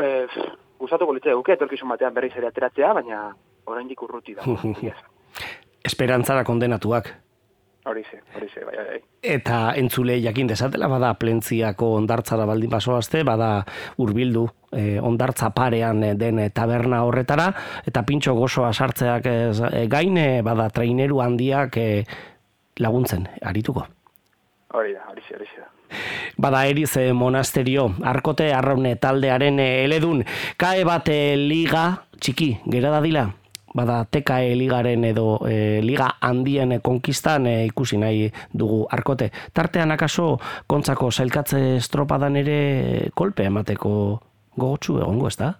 [0.00, 0.26] Eh,
[0.80, 3.20] gustatuko litzai guke etorkizun batean berriz ere ateratzea, baina
[3.66, 4.48] oraindik urruti da.
[5.90, 7.12] Esperantzara kondenatuak.
[7.86, 8.96] Hori ze, hori ze, bai, bai.
[9.22, 13.60] Eta entzule jakin desatela, bada plentziako ondartzara baldin basoazte, bada
[14.02, 14.42] hurbildu
[14.74, 17.46] eh, ondartza parean eh, den eh, taberna horretara,
[17.86, 22.02] eta pintxo gozoa sartzeak ez, eh, gain, bada traineru handiak eh,
[22.82, 23.86] laguntzen, arituko.
[24.74, 25.70] Hori da, hori ze, hori ze.
[26.42, 30.24] Bada eriz monasterio, arkote arraune taldearen eledun,
[30.58, 31.06] kae bat
[31.38, 33.28] liga txiki, gera dadila?
[33.76, 39.28] Bada TKE ligaren edo eh, liga handien konkistan eh, ikusi nahi dugu arkote.
[39.52, 43.92] Tartean akaso kontzako zailkatze estropadan ere kolpe emateko
[44.56, 45.52] gogotsu egongo, ez da?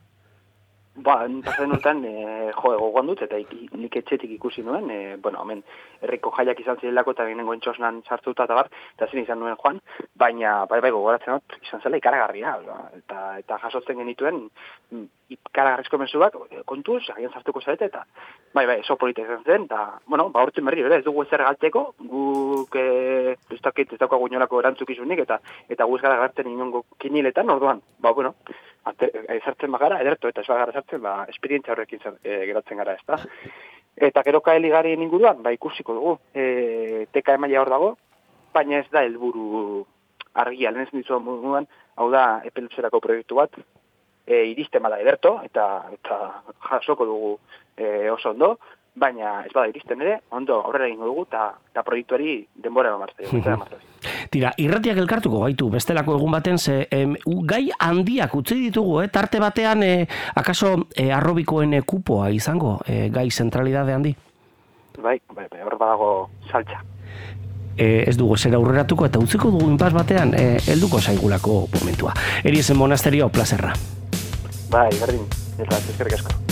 [0.97, 2.13] Ba, pasen urtean, e,
[2.57, 5.61] jo, gogoan dut, eta ik- nik etxetik ikusi nuen, e, bueno, hemen,
[6.03, 9.81] herriko jaiak izan zirelako, eta lehenengo entxosnan sartuta eta bar, eta zin izan nuen joan,
[10.15, 14.43] baina, bai, bai, gogoratzen dut, izan zela ikaragarria, ba, eta, eta jasotzen genituen,
[14.93, 15.07] mm,
[15.37, 18.05] ikaragarrizko mezuak, e, kontuz, agian sartuko zarete, eta,
[18.55, 21.43] bai, bai, oso polita izan zen, eta, bueno, ba, hortzen berri, ere, ez dugu ezer
[21.47, 26.51] galtzeko, guk, e, ez dakit, ez daukagu inolako erantzukizunik, eta, eta gu ez gara gartzen
[26.53, 28.37] inongo kiniletan, orduan, ba, bueno,
[28.87, 32.85] ate, e, sartzen bagara, ederto, eta ez bagara sartzen, ba, esperientzia horrekin zer, e, geratzen
[32.85, 33.19] gara, ez da.
[33.97, 37.91] Eta gero kaeligarien inguruan, ba, ikusiko dugu, e, teka emaila hor dago,
[38.53, 39.87] baina ez da helburu
[40.37, 43.57] argia, lehen ez ditu moduan, hau da, epeluzerako proiektu bat,
[44.27, 46.19] e, iristen bada ederto, eta, eta
[46.69, 47.33] jasoko dugu
[47.77, 48.57] e, oso ondo,
[48.97, 53.07] baina ez bada iristen ere, ondo aurrera egingo dugu, eta, eta proiektuari denbora eman
[53.65, 54.16] martza.
[54.37, 57.15] Tira, irratiak elkartuko gaitu, bestelako egun baten, ze em,
[57.49, 59.09] gai handiak utzi ditugu, eh?
[59.09, 60.05] tarte batean eh,
[60.37, 64.13] akaso eh, arrobikoen eh, kupoa izango, eh, gai zentralidade handi.
[65.01, 66.11] Bai, bai, bai, hor badago
[66.51, 66.83] saltza.
[67.77, 72.13] e, ez dugu zera aurreratuko eta utziko dugu inpas batean e, helduko zaigulako momentua.
[72.45, 73.73] Eriezen monasterio plazerra.
[74.73, 75.25] Bai, berdin,
[75.57, 76.46] eta eskerrik asko.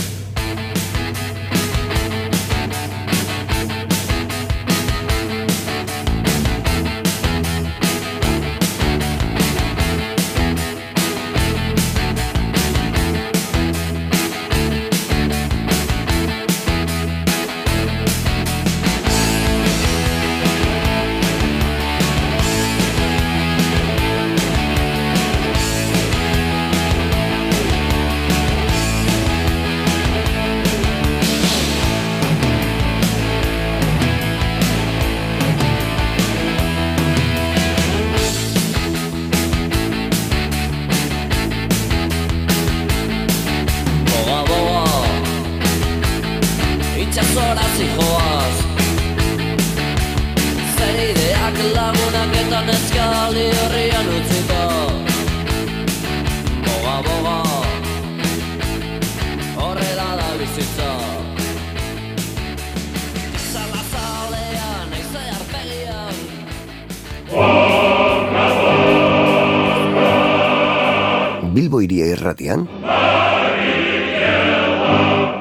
[71.55, 72.65] Bilbo iria irratian.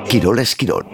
[0.06, 0.86] Kirol eskirol.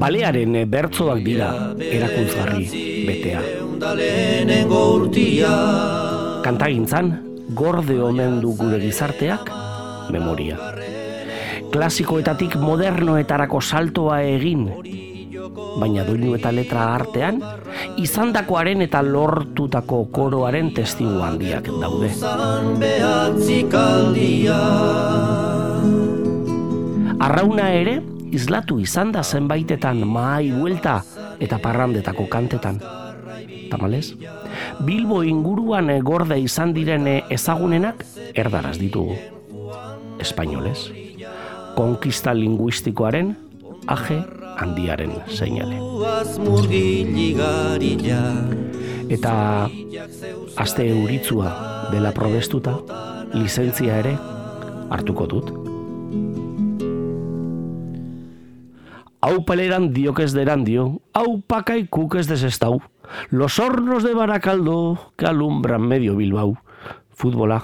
[0.00, 1.52] Balearen bertzoak dira
[1.92, 3.42] erakuntzarri betea.
[6.42, 7.12] Kantagintzan,
[7.54, 9.50] gorde omen du gure gizarteak,
[10.10, 10.58] memoria.
[11.72, 14.66] Klasikoetatik modernoetarako saltoa egin,
[15.80, 17.40] baina doinu eta letra artean,
[18.02, 22.12] izandakoaren eta lortutako koroaren testigu handiak daude.
[27.22, 28.00] Arrauna ere,
[28.32, 31.00] islatu izan da zenbaitetan mahai buelta
[31.42, 32.78] eta parrandetako kantetan.
[33.70, 34.14] Tamalez,
[34.84, 39.16] Bilbo inguruan eh, gorde izan diren eh, ezagunenak erdaraz ditugu.
[40.22, 40.92] Espainolez,
[41.74, 43.32] konkista linguistikoaren
[43.90, 44.20] aje
[44.60, 45.80] handiaren seinale.
[49.12, 49.32] Eta
[50.62, 51.50] aste euritzua
[51.90, 52.76] dela probestuta,
[53.34, 54.14] lizentzia ere
[54.92, 55.52] hartuko dut.
[59.22, 62.80] Hau peleran diokez deran dio, hau pakaikuk ez desestau,
[63.30, 66.56] los hornos de Baracaldo que alumbran medio Bilbao.
[67.14, 67.60] Futbola,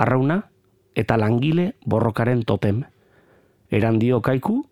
[0.00, 0.48] arrauna
[0.96, 2.86] eta langile borrokaren totem.
[3.68, 4.62] Eran dio kaiku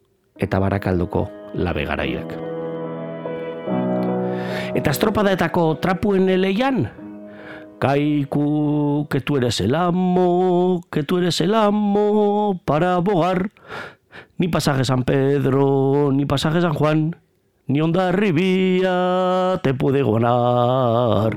[0.40, 2.32] eta Barakaldoko labegaraiak.
[4.72, 6.86] Eta estropadetako trapuen eleian,
[7.82, 13.50] Kaiku, que tú eres el amo, que tú eres el amo para abogar.
[14.38, 17.16] Ni pasaje San Pedro, ni pasaje San Juan,
[17.66, 21.32] ni onda ribia te puede gonar.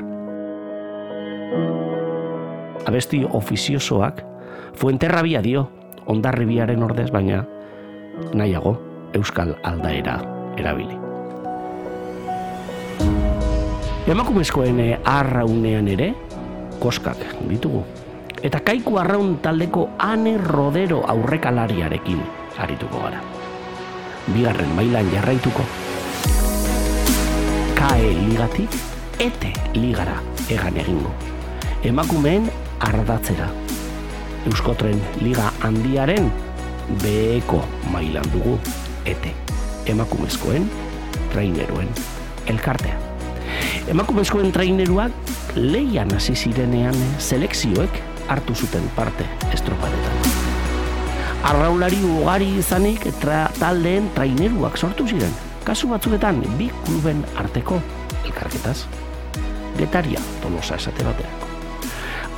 [2.85, 4.23] Abesti ofiziosoak,
[4.73, 5.69] fuenterrabia dio,
[6.05, 7.45] ondarribiaren ordez, baina
[8.33, 8.77] nahiago
[9.13, 10.19] euskal aldaera
[10.57, 10.97] erabili.
[14.05, 16.11] Emakumezkoen eh, arraunean ere,
[16.79, 17.81] koskak ditugu.
[18.45, 23.21] Eta kaiku arraun taldeko ane rodero aurrekalariarekin arituko gara.
[24.33, 25.65] Bigarren mailan jarraituko.
[27.75, 28.77] KE ligatik,
[29.19, 30.17] ete ligara
[30.49, 31.11] egan egingo.
[31.85, 33.49] Emakumeen ardatzera.
[34.45, 36.31] Euskotren liga handiaren
[37.01, 37.61] beheko
[37.93, 38.57] mailan dugu
[39.05, 39.33] ete.
[39.89, 40.69] Emakumezkoen,
[41.33, 41.89] traineruen,
[42.49, 42.97] elkartea.
[43.93, 45.13] Emakumezkoen traineruak
[45.55, 50.44] leian hasi zirenean selekzioek hartu zuten parte estropadetan.
[51.45, 55.33] Arraulari ugari izanik tra, taldeen traineruak sortu ziren.
[55.65, 57.77] Kasu batzuetan bi kluben arteko
[58.25, 58.87] elkarketaz.
[59.77, 61.51] Getaria tolosa esate baterako.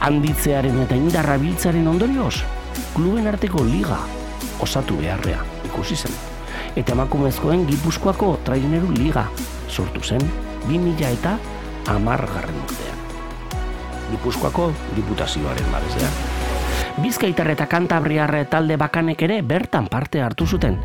[0.03, 2.41] Handitzearen eta indarra biltzaren ondorioz,
[2.95, 4.01] kluben arteko liga
[4.59, 5.39] osatu beharrea
[5.69, 6.17] ikusi zen.
[6.75, 9.29] Eta emakumezkoen Gipuzkoako traineru liga
[9.69, 10.25] sortu zen
[10.67, 11.37] 2000 eta
[11.95, 12.99] amargarren urtean.
[14.11, 16.36] Gipuzkoako diputazioaren babezean.
[16.97, 20.79] Bizkaitar eta Kantabriarre talde bakanek ere bertan parte hartu zuten.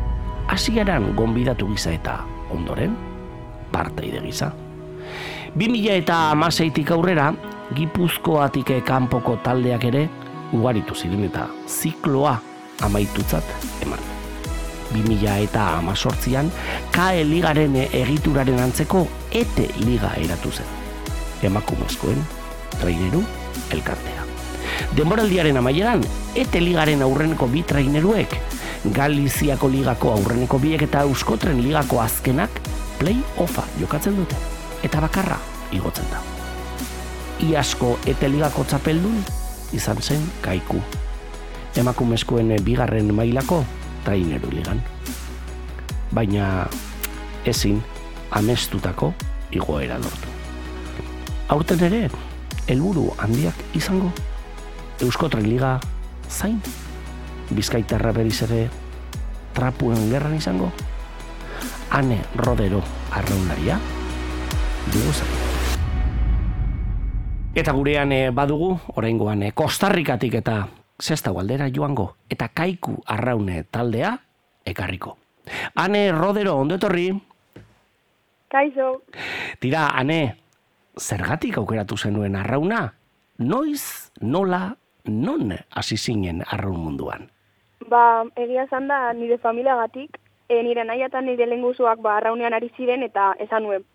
[0.47, 2.19] Hasieran gonbidatu gisa eta
[2.53, 2.93] ondoren
[3.71, 4.51] parteide gisa.
[5.57, 7.31] 2000 eta amaseitik aurrera,
[7.73, 10.03] Gipuzkoatik kanpoko taldeak ere
[10.53, 12.35] ugaritu ziren eta zikloa
[12.85, 14.03] amaitutzat eman.
[14.93, 16.51] 2000 eta amazortzian,
[16.93, 20.69] KE Ligaren egituraren antzeko ETE Liga eratu zen.
[21.49, 22.21] Emakumezkoen,
[22.77, 23.23] traineru,
[23.71, 24.32] elkartea.
[24.97, 26.03] Denboraldiaren amaieran,
[26.35, 28.37] ETE Ligaren aurreneko bi traineruek,
[28.83, 32.57] Galiziako ligako aurreneko biek eta Euskotren ligako azkenak
[32.99, 34.35] play-offa jokatzen dute.
[34.83, 35.37] Eta bakarra
[35.71, 36.19] igotzen da.
[37.47, 39.21] Iasko ETE Ligako txapeldun
[39.73, 40.81] izan zen kaiku.
[41.79, 43.63] Emakumezkoen bigarren mailako
[44.03, 44.83] traineru ligan.
[46.11, 46.67] Baina
[47.47, 47.79] ezin
[48.31, 49.13] amestutako
[49.51, 50.27] igoera lortu.
[51.55, 52.09] Aurten ere,
[52.67, 54.11] helburu handiak izango.
[55.01, 55.79] Euskotren liga
[56.29, 56.61] zain.
[57.49, 58.67] Bizkaitarra beriz ere
[59.53, 60.71] trapuen gerran izango.
[61.89, 63.79] Ane rodero arraunlaria.
[64.93, 65.33] Dugu zain.
[67.53, 70.67] Eta gurean eh, badugu, oraingoan eh, Kostarrikatik eta
[71.01, 74.15] zesta galdera joango, eta kaiku arraune taldea
[74.65, 75.17] ekarriko.
[75.75, 77.11] Ane Rodero, ondo etorri?
[78.49, 79.01] Kaixo,
[79.59, 80.37] Tira, ane,
[80.97, 82.85] zergatik aukeratu zenuen arrauna?
[83.41, 84.75] Noiz, nola,
[85.05, 87.33] non hasi zinen arraun munduan?
[87.87, 90.17] ba, egia esan da nire familiagatik,
[90.49, 93.85] e, nire nahi eta nire lenguzuak ba, arraunean ari ziren eta esan nuen.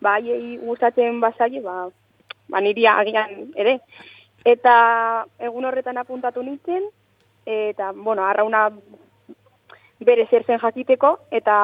[0.00, 1.88] Ba, haiei gustatzen bazaie, ba,
[2.48, 3.78] ba, niri agian ere.
[4.44, 4.74] Eta
[5.38, 6.86] egun horretan apuntatu nintzen,
[7.46, 8.68] eta, bueno, arrauna
[10.00, 11.56] bere zer zen jakiteko, eta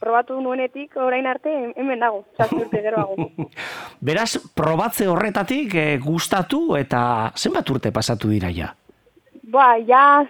[0.00, 3.30] probatu nuenetik orain arte hemen dago, zazpi urte geroago.
[4.10, 8.74] Beraz, probatze horretatik eh, gustatu eta zenbat urte pasatu dira ja?
[9.52, 10.26] ba, ja,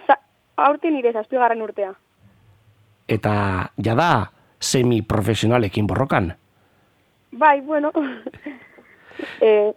[0.57, 1.93] aurten nire zazpigarren urtea.
[3.09, 3.33] Eta
[3.83, 6.33] jada semi-profesionalekin borrokan.
[7.31, 7.91] Bai, bueno,
[9.41, 9.73] e,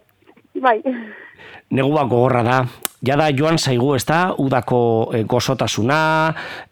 [0.61, 0.79] bai,
[1.73, 2.57] Negua gogorra da.
[3.03, 4.79] Jada joan zaigu, ez da, udako
[5.13, 5.97] e, gozotasuna,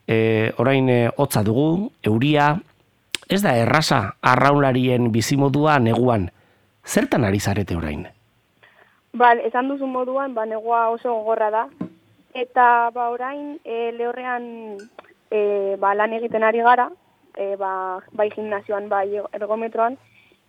[0.08, 2.54] e, orain e, hotza dugu, euria,
[3.32, 6.28] ez da erraza arraunlarien bizimodua neguan.
[6.84, 8.04] Zertan ari zarete orain?
[9.16, 11.66] Ba, esan duzu moduan, ba, negua oso gogorra da.
[12.36, 14.46] Eta, ba, orain, e, lehorrean
[15.32, 16.90] e, ba, lan egiten ari gara,
[17.36, 19.08] e, ba, bai gimnazioan, bai
[19.40, 19.98] ergometroan,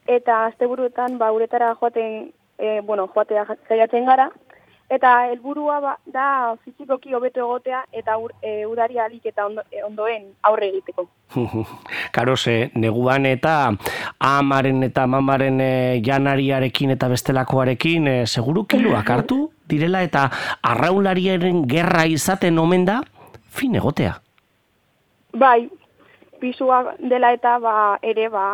[0.06, 4.30] eta asteburuetan, ba, uretara joaten, e, bueno, joatea saiatzen gara,
[4.92, 6.26] eta helburua ba, da
[6.64, 11.06] fizikoki hobeto egotea eta ur, e, udari alik eta ondo, e, ondoen aurre egiteko.
[12.16, 13.54] Karo, ze, neguan eta
[14.20, 15.72] amaren eta mamaren e,
[16.04, 20.26] janariarekin eta bestelakoarekin e, seguru kiluak hartu direla eta
[20.60, 23.00] arraunlariaren gerra izaten omen da
[23.48, 24.18] fin egotea.
[25.32, 25.70] Bai,
[26.40, 28.44] pisua dela eta ba, ere ba,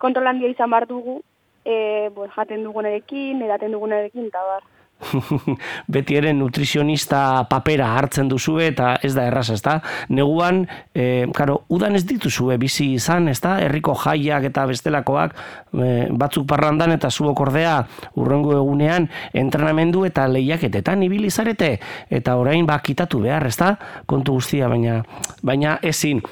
[0.00, 1.18] kontrolandia izan bar dugu,
[1.60, 4.64] e, bo, jaten dugunarekin, edaten dugunarekin, eta bar.
[5.92, 9.78] beti ere nutrizionista papera hartzen duzu eta ez da erraz, ez da?
[10.08, 13.56] Neguan, e, karo, udan ez dituzue bizi izan, ez da?
[13.64, 17.76] Herriko jaiak eta bestelakoak e, batzuk parrandan eta zuok ordea
[18.16, 21.76] urrengo egunean entrenamendu eta lehiaketetan ibili zarete
[22.10, 23.74] eta orain bakitatu behar, ez da?
[24.06, 25.02] Kontu guztia, baina,
[25.42, 26.22] baina ezin.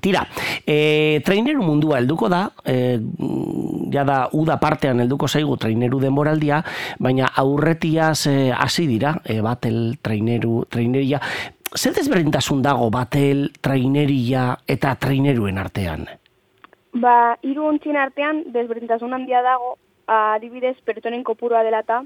[0.00, 0.26] Tira,
[0.66, 2.98] e, traineru mundua helduko da, e,
[3.92, 6.62] ja da uda partean helduko zaigu traineru denboraldia,
[6.98, 11.20] baina aurretiaz e, hasi dira, e, batel traineru, traineria.
[11.76, 16.06] Zer desberdintasun dago batel, traineria eta traineruen artean?
[16.96, 19.74] Ba, hiru ontzien artean desberdintasun handia dago,
[20.06, 22.02] adibidez, pertsonen kopurua dela eta,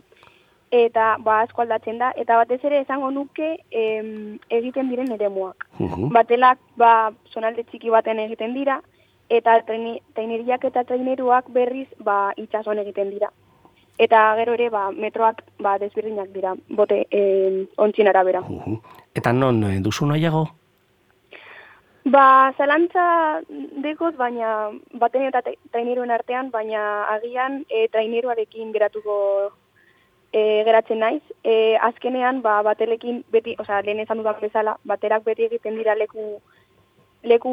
[0.71, 5.67] eta ba asko aldatzen da eta batez ere esango nuke em, egiten diren eremuak.
[5.79, 6.13] Mhm.
[6.15, 8.81] Batelak ba zonalde txiki baten egiten dira
[9.29, 13.31] eta traineriak eta traineruak berriz ba itsasoan egiten dira.
[13.99, 18.43] Eta gero ere ba metroak ba desberdinak dira bote em, ontzien arabera.
[19.15, 20.49] Eta non eh, duzu nahiago?
[22.05, 23.43] Ba, zalantza
[23.85, 29.53] dekoz, baina baten eta tra- traineruen artean, baina agian e, traineruarekin geratuko
[30.33, 31.23] e, geratzen naiz.
[31.45, 36.39] E, azkenean, ba, batelekin beti, osea, lehen esan dudan bezala, baterak beti egiten dira leku,
[37.23, 37.53] leku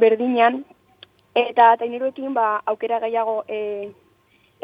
[0.00, 0.62] berdinan,
[1.34, 3.90] eta traineruekin ba, aukera gehiago e,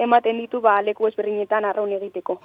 [0.01, 2.39] ematen ditu ba, leku ezberdinetan arraun egiteko.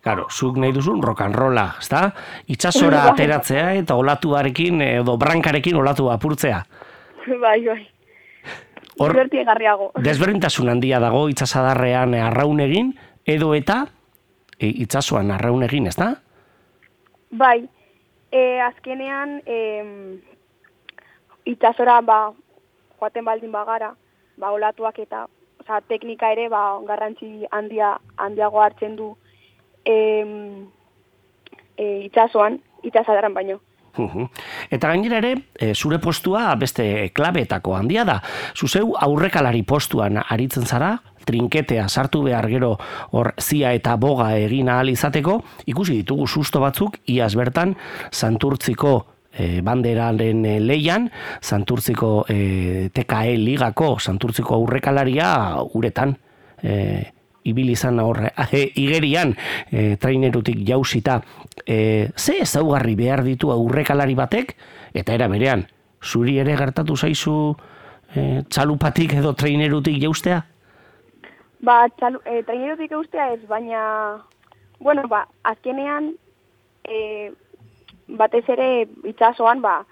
[0.00, 2.08] Claro, zuk nahi duzun rock and rolla, ezta?
[2.48, 3.12] Itsasora Bai.
[3.12, 6.62] ateratzea eta olatuarekin edo brankarekin olatu apurtzea.
[7.44, 7.80] bai, bai.
[9.00, 9.16] Hor-.
[10.04, 12.90] Desberdintasun handia dago itsasadarrean eh, arraun egin
[13.24, 13.84] edo eta
[14.60, 16.12] e, itsasoan arraun egin, ezta?
[17.30, 17.64] Bai,
[18.32, 19.58] e, azkenean e,
[21.50, 22.20] itxasora ba,
[23.00, 23.94] joaten baldin bagara,
[24.38, 25.26] ba, olatuak eta
[25.60, 29.14] oza, teknika ere ba, garrantzi handia handiago hartzen du
[29.84, 29.96] e,
[31.76, 33.60] e, itxasoan, itxasadarran baino.
[33.98, 34.28] Uhum.
[34.70, 38.20] Eta gainera ere, e, zure postua beste klabeetako handia da.
[38.54, 40.94] Zuzeu aurrekalari postuan aritzen zara,
[41.24, 42.76] trinketea sartu behar gero
[43.12, 47.76] hor zia eta boga egin ahal izateko, ikusi ditugu susto batzuk, iaz bertan,
[48.10, 48.94] santurtziko
[49.32, 51.10] e, banderaren e, leian,
[51.40, 55.30] santurtziko e, TKE ligako santurtziko aurrekalaria
[55.74, 56.16] uretan.
[56.62, 56.76] E,
[57.44, 59.34] ibili izan horre, eh, igerian
[59.70, 61.20] e, trainerutik jausita
[61.64, 64.56] e, ze ezaugarri behar ditu aurrekalari batek
[64.92, 65.64] eta era berean
[66.04, 67.56] zuri ere gertatu zaizu
[68.14, 70.42] e, txalupatik edo trainerutik jaustea?
[71.60, 73.82] Ba, txalu, e, trainerutik eustea ez, baina,
[74.80, 76.14] bueno, ba, azkenean,
[76.88, 77.30] e,
[78.08, 78.68] batez ere
[79.10, 79.82] itxasoan, ba,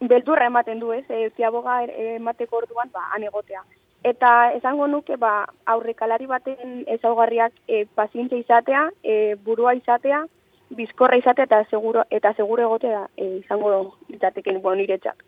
[0.00, 3.62] beldurra ematen du ez, e, ziaboga e, emateko orduan, ba, han egotea.
[4.02, 5.44] Eta esango nuke, ba,
[5.76, 10.24] aurrekalari baten ezaugarriak e, pazientzia izatea, e, burua izatea,
[10.72, 15.20] bizkorra izatea eta seguro, eta seguro egotea e, izango litzateken bueno, niretzat.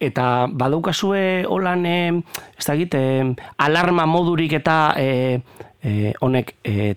[0.00, 2.22] Eta badaukazue holan, e,
[2.58, 2.94] ez da egit,
[3.58, 5.40] alarma modurik eta e,
[5.82, 6.94] e, honek e,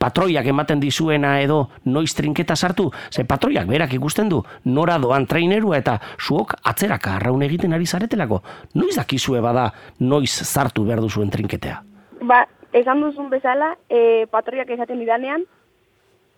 [0.00, 5.76] patroiak ematen dizuena edo noiz trinketa sartu, ze patroiak berak ikusten du nora doan trainerua
[5.82, 8.40] eta zuok atzeraka arraun egiten ari zaretelako.
[8.74, 9.70] Noiz dakizue bada
[10.00, 11.82] noiz sartu behar duzuen trinketea?
[12.24, 15.44] Ba, esan duzun bezala, e, patroiak esaten didanean,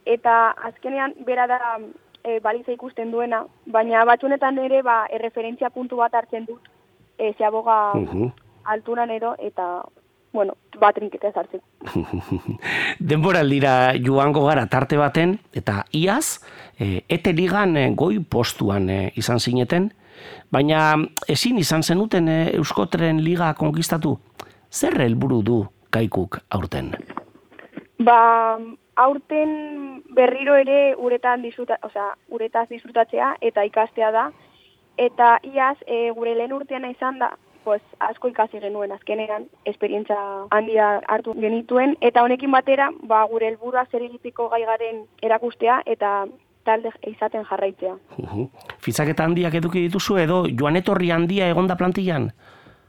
[0.07, 1.61] eta azkenean bera da
[2.25, 6.69] e, baliza ikusten duena, baina batzunetan ere ba, erreferentzia puntu bat hartzen dut,
[7.19, 8.33] e, zeaboga Uhum.
[8.65, 9.83] altunan edo, eta,
[10.33, 11.61] bueno, bat trinketa sartzen.
[13.11, 16.41] Denboraldira joango gara tarte baten, eta iaz,
[16.79, 19.93] e, ete ligan e, goi postuan e, izan zineten,
[20.53, 20.95] Baina
[21.29, 24.19] ezin izan zenuten e, Euskotren Liga konkistatu.
[24.71, 25.59] Zer helburu du
[25.91, 26.93] kaikuk aurten?
[28.03, 28.59] Ba,
[28.97, 34.27] aurten berriro ere uretan disfruta, osea, uretaz disfrutatzea eta ikastea da.
[35.01, 37.33] Eta iaz, e, gure lehen urteana izan da,
[37.65, 40.17] pues, asko ikasi genuen azkenean, esperientza
[40.51, 46.27] handia hartu genituen, eta honekin batera, ba, gure helburua zer egiteko gai garen erakustea, eta
[46.65, 47.95] talde izaten jarraitzea.
[48.23, 48.49] Uhu.
[48.85, 52.31] Fizaketa handiak eduki dituzu edo joan etorri handia egonda plantillan?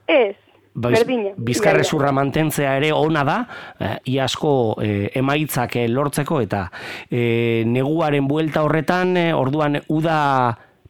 [0.07, 0.35] Ez,
[0.73, 1.05] Baiz-.
[1.37, 3.37] Bizkarrezurra mantentzea ere ona da,
[3.79, 6.65] eh, iasko eh, emaitzak eh, lortzeko eta
[7.09, 10.17] eh, neguaren buelta horretan, eh, orduan uda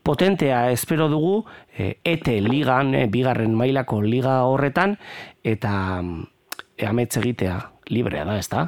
[0.04, 1.46] potentea espero dugu,
[1.78, 4.98] eh, ete ligan, eh, bigarren mailako liga horretan,
[5.44, 6.24] eta mm,
[6.88, 7.60] amets egitea
[7.90, 8.66] librea da, ezta?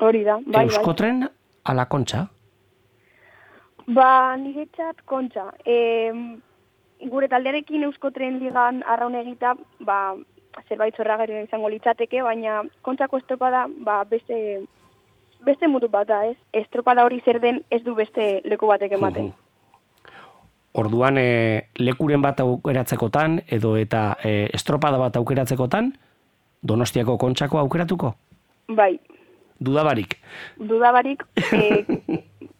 [0.00, 0.68] Hori da, bai, bai.
[0.68, 1.26] Euskotren
[1.64, 2.28] ala kontxa?
[3.90, 5.48] Ba, niretzat kontxa.
[5.66, 6.22] E,
[7.10, 10.14] gure taldearekin Euskotren ligan arraun egita, ba,
[10.68, 14.60] zerbait zorragarria izango litzateke, baina kontxako estropada, ba, beste,
[15.46, 16.36] beste mutu bat da, ez?
[16.52, 19.32] Estropada hori zer den ez du beste leku batek ematen.
[20.80, 25.92] Orduan e, lekuren bat aukeratzekotan edo eta e, estropada bat aukeratzekotan
[26.62, 28.12] Donostiako kontxako aukeratuko?
[28.68, 28.98] Bai,
[29.60, 30.16] Dudabarik.
[30.56, 31.84] dudabarik, e,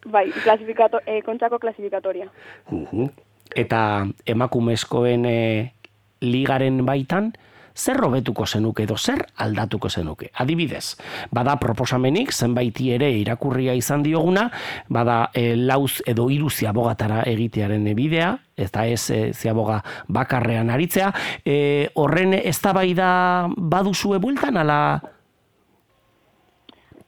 [0.05, 2.27] bai, klasifikato, e, kontxako klasifikatoria.
[2.71, 3.09] Uhu.
[3.55, 5.71] Eta emakumezkoen e,
[6.21, 7.31] ligaren baitan,
[7.75, 10.31] zer robetuko zenuke edo zer aldatuko zenuke.
[10.33, 10.97] Adibidez,
[11.31, 14.49] bada proposamenik zenbaiti ere irakurria izan dioguna,
[14.89, 21.11] bada e, lauz edo hiru ziabogatara egitearen bidea, eta ez e, ziaboga bakarrean aritzea.
[21.45, 24.79] E, horren eztabaida baduzue bueltan, ala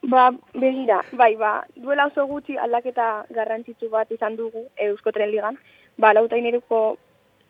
[0.04, 5.56] Ba, begira, bai, ba, duela oso gutxi aldaketa garrantzitsu bat izan dugu Euskotren ligan,
[5.96, 6.98] ba, lautaineruko,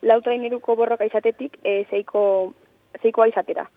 [0.06, 2.54] lautaineruko borroka izatetik, e, zeiko,
[3.02, 3.68] zeikoa izatera.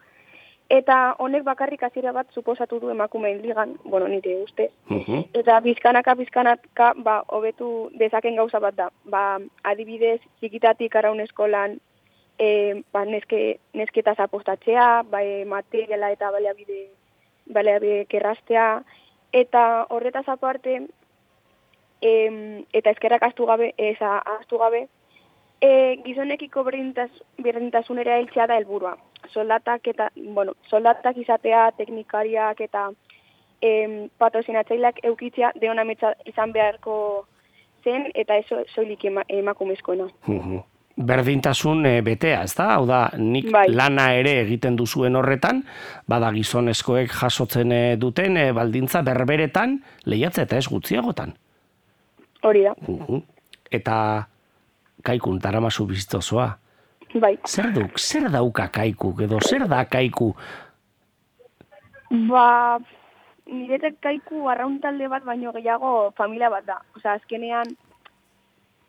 [0.69, 4.71] Eta honek bakarrik hasiera bat suposatu du emakumeen ligan, bueno, nire uste.
[5.33, 8.89] Eta bizkanaka, bizkanaka, ba, hobetu dezaken gauza bat da.
[9.05, 11.79] Ba, adibidez, txikitatik araun eskolan,
[12.39, 16.89] e, ba, neske, nesketaz apostatzea, ba, e, materiala eta baliabide
[17.47, 18.83] baleabideek errastea,
[19.33, 20.81] eta horretaz aparte,
[22.01, 24.87] em, eta eskerak astu gabe, eza astu gabe,
[25.61, 28.97] e, gizonekiko berdintasunera heltzea da helburua.
[29.33, 32.91] Soldatak eta, bueno, soldatak izatea, teknikariak eta
[33.65, 37.27] em, patrozinatzaileak eukitzea deonametza izan beharko
[37.85, 40.09] zen, eta eso soilik ema, emakumezkoena.
[40.97, 42.71] Berdintasun e, betea, ez da?
[42.77, 43.67] Hau da, nik Bai.
[43.69, 45.63] lana ere egiten duzuen horretan,
[46.09, 49.77] bada gizonezkoek jasotzen e, duten e, baldintza berberetan
[50.09, 51.35] lehiatze eta ez gutziagotan.
[52.47, 53.21] Hori da, Uhu.
[53.77, 53.97] Eta
[55.07, 56.51] kaikun taramazu biztozoa.
[57.21, 57.37] bai.
[57.47, 60.35] Zer duk, zer dauka kaikuk edo zer da kaiku?
[62.31, 62.79] Ba,
[63.47, 66.81] niretek kaiku arraun talde bat baino gehiago familia bat da.
[66.97, 67.77] Osea, azkenean,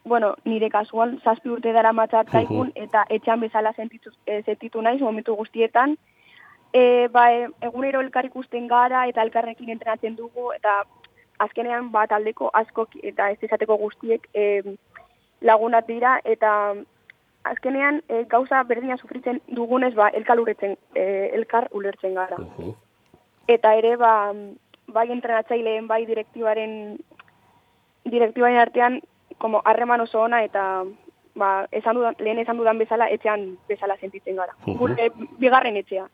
[0.06, 5.02] bueno, nire kasuan zazpi urte dara matzat kaikun, eta etxean bezala sentitu, e, sentitu naiz
[5.02, 5.98] momentu guztietan.
[6.74, 10.82] E, ba, e, egunero elkar ikusten gara eta elkarrekin entrenatzen dugu, eta
[11.40, 14.44] azkenean ba taldeko askok eta ez esateko guztiek e,
[15.42, 16.74] lagunak dira, eta
[17.44, 22.38] azkenean e, gauza berdina sufritzen dugunez ba elkar ulertzen, e, elkar ulertzen gara.
[23.48, 24.34] Eta ere ba
[24.88, 26.98] bai entrenatzaileen bai direktibaren
[28.06, 29.02] direktibaren artean
[29.38, 30.84] como harreman oso ona eta
[31.36, 34.56] ba, esan dudan, lehen esan dudan bezala etxean bezala sentitzen gara.
[34.66, 36.08] Gure bigarren etxea.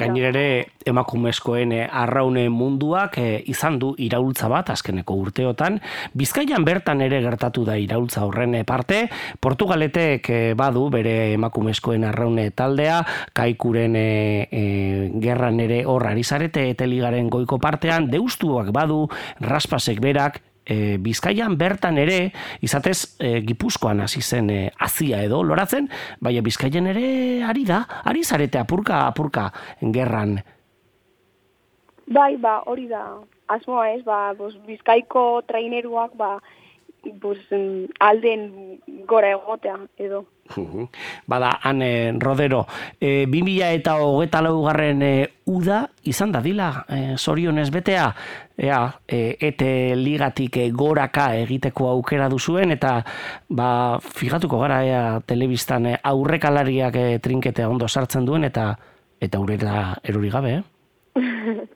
[0.00, 5.76] Gainera ere emakumezkoen eh, arraune munduak eh, izan du iraultza bat azkeneko urteotan.
[6.16, 9.02] Bizkaian bertan ere gertatu da iraultza horren parte.
[9.40, 13.00] Portugaletek eh, badu bere emakumezkoen arraune taldea,
[13.36, 19.04] kaikuren eh, eh, gerran ere hor ari zarete eteligaren goiko partean, deustuak badu,
[19.44, 20.40] raspasek berak,
[20.70, 22.20] e, Bizkaian bertan ere,
[22.62, 25.90] izatez e, Gipuzkoan hasi zen e, azia edo loratzen,
[26.22, 27.10] baina Bizkaian ere
[27.42, 29.50] ari da, ari zarete apurka apurka
[29.82, 30.38] gerran.
[32.10, 33.04] Bai, ba, hori da
[33.50, 36.36] asmoa ez, ba, bos, bizkaiko traineruak, ba,
[37.22, 38.44] bos, mm, alden
[39.10, 40.24] gora egotea, edo.
[41.26, 42.66] Bada, han eh, rodero,
[43.00, 45.12] e, 2000 eta hogeta laugarren e,
[45.46, 48.06] uda izan da dila, e, zorionez betea,
[48.58, 52.98] ea, e, ete ligatik e, goraka egiteko aukera duzuen, eta
[53.48, 58.74] ba, figatuko gara ea telebistan e, aurrekalariak e, trinketea ondo sartzen duen, eta
[59.20, 60.64] eta urera erori gabe, eh?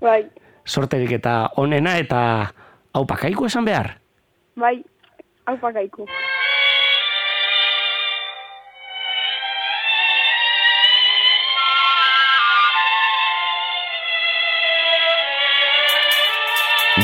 [0.00, 0.22] Bai,
[0.64, 2.20] Sorterik eta onena, eta
[2.94, 3.98] hau pakaiko esan behar.
[4.56, 4.82] bai,
[5.46, 5.56] hau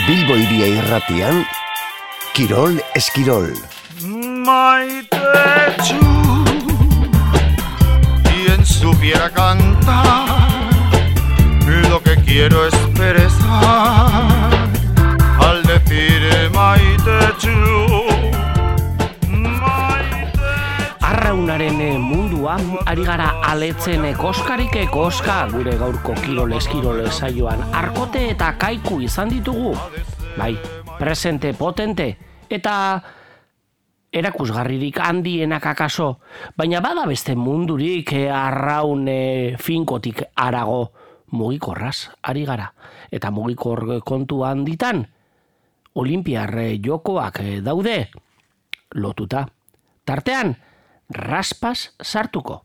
[0.06, 1.40] Bilbo iria irratian,
[2.32, 3.48] Kirol Eskirol.
[4.46, 5.18] Maite
[5.82, 5.98] txu
[8.22, 10.30] Quien supiera cantar
[11.90, 14.30] Lo que quiero es perezar
[15.48, 17.58] Al decir maite txu
[21.00, 21.80] Arraunaren
[22.46, 29.00] mundua, ari gara aletzen eh, koskarik eh, gure gaurko kirol eskirol saioan arkote eta kaiku
[29.00, 29.74] izan ditugu.
[30.38, 30.56] Bai,
[30.98, 32.16] presente potente
[32.48, 33.02] eta
[34.12, 36.20] erakusgarririk handienak akaso,
[36.56, 40.92] baina bada beste mundurik eh, arraun eh, finkotik arago
[41.32, 42.72] mugikorraz ari gara.
[43.10, 45.06] Eta mugikor kontu handitan,
[45.94, 48.06] olimpiar eh, jokoak daude
[48.94, 49.46] lotuta.
[50.06, 50.54] Tartean,
[51.10, 52.64] raspas sartuko.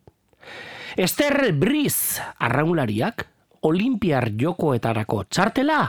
[0.97, 3.27] Ester Briz arraunlariak
[3.61, 5.81] olimpiar jokoetarako txartela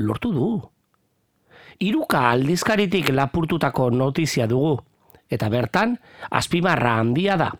[0.00, 0.50] lortu du.
[1.80, 4.76] Iruka aldizkaritik lapurtutako notizia dugu,
[5.32, 5.96] eta bertan,
[6.30, 7.50] azpimarra handia da.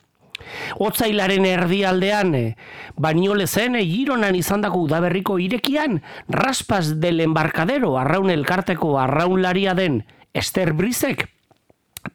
[0.80, 2.56] Otzailaren erdialdean, eh,
[2.96, 11.28] bainolezen eh, gironan izandako udaberriko irekian, raspas del embarkadero arraun elkarteko arraunlaria den Ester Brizek,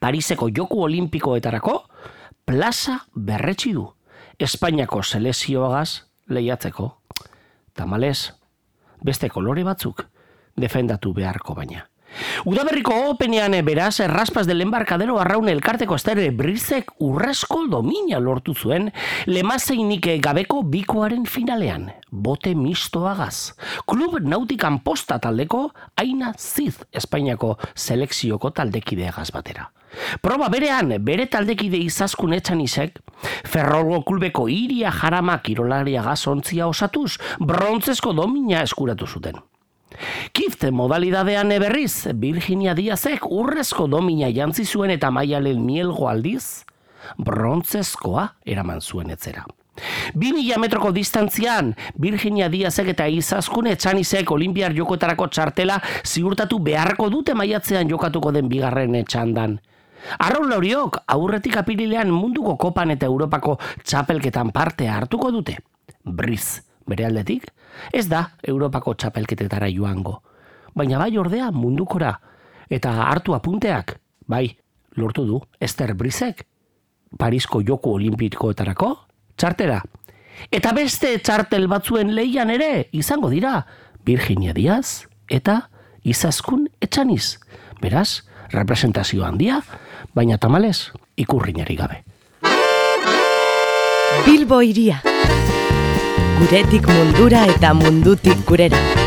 [0.00, 1.76] Pariseko joku olimpikoetarako,
[2.46, 3.86] plaza berretsi du.
[4.38, 6.90] Espainiako selezioagaz lehiatzeko.
[7.74, 8.32] Tamalez,
[9.04, 10.04] beste kolore batzuk
[10.56, 11.86] defendatu beharko baina.
[12.44, 18.90] Udaberriko openean eh, beraz, erraspas del embarkadero arraun elkarteko estere brizek urrezko domina lortu zuen
[19.26, 23.54] lemazeinik eh, gabeko bikoaren finalean, bote mistoagaz.
[23.86, 29.70] Klub nautikan posta taldeko, aina ziz Espainiako selekzioko taldekideagaz batera.
[30.20, 33.00] Proba berean, bere taldekide izaskun etxan isek,
[33.48, 39.40] Ferrolgo klubeko iria jarama kirolaria gazontzia osatuz, brontzesko domina eskuratu zuten.
[40.32, 46.64] Kift modalidadean berriz, Virginia Diazek urrezko domina jantzi zuen eta maialen mielgo aldiz,
[47.18, 49.46] brontzezkoa eraman zuen etzera.
[50.16, 57.34] Bi mila metroko distantzian, Virginia Diazek eta izaskun etxanisek olimpiar jokoetarako txartela ziurtatu beharko dute
[57.36, 59.58] maiatzean jokatuko den bigarren etxandan.
[60.22, 65.58] Arraun lauriok, aurretik apirilean munduko kopan eta Europako txapelketan parte hartuko dute.
[66.04, 67.48] Briz, bere aldetik,
[67.92, 70.20] ez da Europako txapelketetara joango.
[70.76, 72.14] Baina bai ordea mundukora,
[72.70, 74.56] eta hartu apunteak, bai,
[74.96, 76.46] lortu du, Ester Brizek,
[77.16, 78.90] Parisko joku olimpikoetarako,
[79.36, 79.80] txartera.
[80.52, 83.60] Eta beste txartel batzuen leian ere, izango dira,
[84.06, 85.68] Virginia Diaz eta
[86.04, 87.38] Izaskun Etxaniz.
[87.80, 88.22] Beraz,
[88.52, 89.60] representazio handia,
[90.14, 92.02] baina tamalez, ikurrinari gabe.
[94.26, 95.02] Bilbo iria.
[96.36, 99.05] Guretik mundura eta mundutik gurera.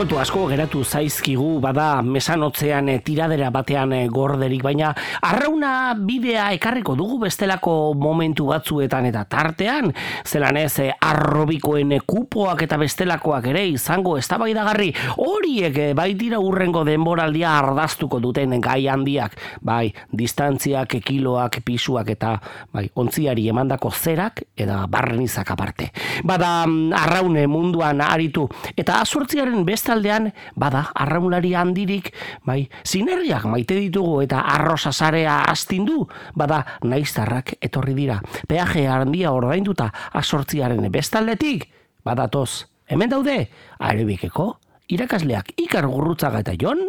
[0.00, 4.94] Kontu asko geratu zaizkigu bada mesanotzean e, tiradera batean e, gorderik, baina
[5.28, 9.90] arrauna bidea ekarriko dugu bestelako momentu batzuetan eta tartean,
[10.24, 14.86] zelan ez e, arrobikoen kupoak eta bestelakoak ere izango eztabaidagarri
[15.20, 22.32] horiek e, baitira urrengo denboraldia ardaztuko duten gai handiak, bai, distantziak, kiloak, pisuak eta
[22.72, 25.92] bai, ontziari emandako zerak eta barrenizak aparte.
[26.24, 28.48] Bada mm, arraune munduan aritu
[28.80, 32.12] eta azortziaren bestaldean bada arraunlari handirik,
[32.46, 38.20] bai, sinergiak maite ditugu eta arrosa sarea astindu, bada naiztarrak etorri dira.
[38.46, 41.66] Peaje handia ordainduta azortziaren bestaldetik,
[42.04, 43.48] badatoz, hemen daude,
[43.80, 46.86] arebikeko, irakasleak ikar gurrutzaga eta jon,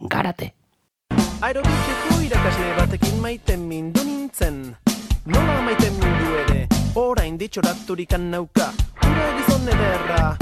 [0.00, 0.52] garate.
[1.42, 4.76] Aerobikeko irakasle batekin maite mindu nintzen
[5.26, 6.66] Nola maite mindu ere,
[6.96, 8.70] orain ditxoraturikan nauka
[9.04, 10.36] Ura gizon ederra,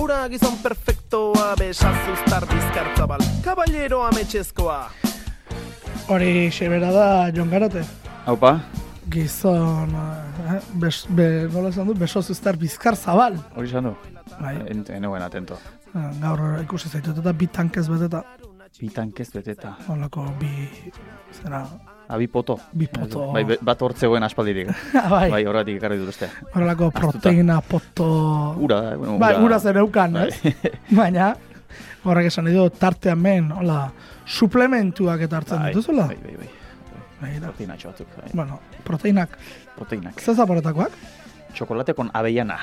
[0.00, 4.80] ura gizon perfektoa Besazuztar bizkartzabal, kaballero ametxezkoa
[6.08, 7.80] Hori xebera da, Jon Garate.
[8.26, 8.60] Haupa,
[9.10, 13.34] Gizon, eh, bes, be, nola esan du, beso zuztar bizkar zabal.
[13.56, 13.92] hori izan du?
[14.38, 14.54] Bai.
[14.70, 15.58] En, enoen atento.
[15.94, 18.22] Eh, Gaur ikusi zaitut eta bi tankez beteta.
[18.78, 19.74] Bi tankez beteta.
[19.88, 20.68] Holako bi,
[21.40, 21.64] zera,
[22.08, 22.58] Abi poto.
[22.72, 23.32] Bi poto.
[23.32, 24.68] Bai, bat hortzegoen aspaldirik.
[25.10, 25.30] Bai.
[25.30, 26.28] bai, horretik ekarri dut uste.
[26.54, 28.54] horrelako proteina poto...
[28.62, 30.28] Ura, eh, bueno, Bai, ura- ura zer eukan, Bai.
[30.28, 30.54] ez?
[31.00, 31.32] Baina,
[32.04, 33.90] horrek esan du, tartean men, hola,
[34.26, 36.06] suplementuak eta hartzen Bai, dituzula.
[36.06, 36.50] Bai, bai, bai.
[37.20, 37.48] Bai, da.
[37.50, 38.08] Proteinatxo batzuk.
[38.20, 38.30] Bai.
[38.34, 39.36] Bueno, proteinak.
[39.74, 40.20] Proteinak.
[40.20, 40.92] Zer zaporetakoak?
[41.56, 42.58] Chocolate con avellana.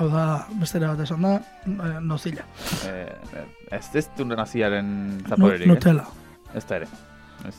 [0.00, 1.34] Hau da, bestera bat esan da,
[1.70, 2.42] eh, nozila.
[2.88, 3.06] Eh,
[3.38, 3.44] eh,
[3.76, 5.68] ez ez du naziaren zaporerik.
[5.68, 6.06] Nu- Nutella.
[6.54, 6.88] Ez da ere.
[7.46, 7.54] Ez.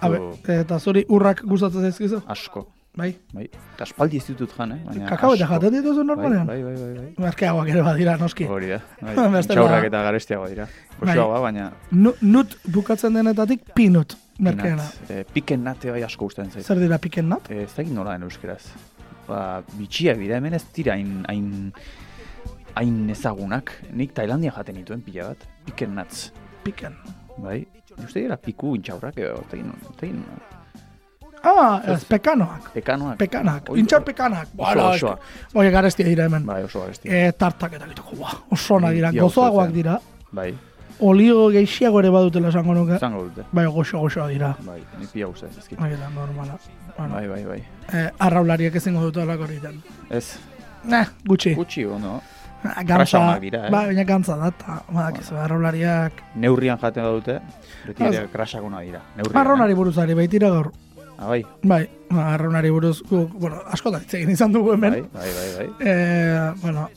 [0.00, 2.22] Habe, du- eta zuri urrak gustatzen zaizkizu?
[2.26, 2.66] Asko.
[2.96, 3.10] Bai.
[3.34, 3.44] Bai.
[3.74, 4.78] Eta aspaldi ez ditut jan, eh?
[4.86, 6.46] Baina Kakao eta jaten dituzu normalean?
[6.48, 7.02] Bai, bai, bai, bai.
[7.02, 7.24] bai.
[7.26, 8.46] Merkeagoak ere badira, noski.
[8.48, 8.78] Hori da.
[9.02, 9.42] Bai.
[9.42, 10.66] Txaurrak eta garestiagoa dira.
[11.00, 11.66] Goxoagoa, baina...
[11.92, 14.86] Nu- Nut bukatzen denetatik pinut merkeena.
[15.12, 16.64] Eh, piken nate bai asko gustatzen zait.
[16.64, 17.50] Zer dira piken nat?
[17.50, 18.62] Eh, ez dakit nola den euskeraz.
[19.28, 21.72] Ba, bitxiak dira, hemen ez dira hain, hain,
[22.76, 23.72] hain ezagunak.
[23.92, 25.44] Nik Tailandia jaten dituen pila bat.
[25.66, 26.30] Piken nuts.
[26.64, 26.96] Piken.
[27.36, 27.65] Bai.
[28.04, 30.52] Uste dira piku intxaurrak edo, ez ez nola.
[31.46, 32.72] Ah, ez pekanoak.
[32.74, 33.18] Pekanoak.
[33.18, 34.48] Pekanak, intxar pekanak.
[34.58, 35.18] Oso, osoa.
[35.54, 36.46] Oie, garestia dira hemen.
[36.46, 37.12] Bai, oso garestia.
[37.12, 39.98] E, tartak eta gitoko, ba, oso ona dira, gozoagoak dira.
[40.32, 40.54] Bai.
[41.06, 42.96] Olio geixiago ere badutela esango nuke.
[42.96, 43.44] Esango dute.
[43.52, 44.54] Bai, goxo goxoa dira.
[44.64, 45.78] Bai, ni pila gustatzen ezkit.
[45.78, 46.58] Bai, da, normala.
[46.96, 47.62] Bueno, Bai, bai, bai.
[47.92, 49.82] eh, arraulariak ezingo dut alako egiten.
[50.10, 50.38] Ez.
[50.84, 51.54] Nah, gutxi.
[51.54, 52.20] Gutxi, ondo.
[52.62, 53.70] Gantza, onak dira, eh?
[53.70, 56.22] ba, baina gantza da, eta, badakizu, arraulariak...
[56.42, 57.38] Neurrian jaten badute,
[57.86, 59.02] beti ere grasakona dira.
[59.16, 59.36] Neurrian.
[59.38, 60.72] Marronari buruzari, baitira gaur.
[61.18, 61.44] Ah, bai.
[61.62, 64.92] Bai, ba, arraunari buruz, guk, bueno, askotan hitz egin izan dugu hemen.
[64.92, 65.88] Bai, bai, bai, bai.
[65.88, 66.88] Eh, bueno,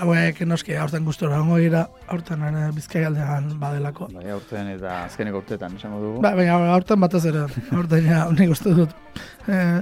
[0.00, 4.08] hauek noski aurten gustora hongo dira, aurten ere bizkaialdean badelako.
[4.14, 6.20] Bai, aurten eta azkeneko urteetan esango dugu.
[6.24, 7.44] Ba, baina aurten batez ere,
[7.76, 8.90] aurten ja, nik uste dut,
[9.46, 9.80] eh,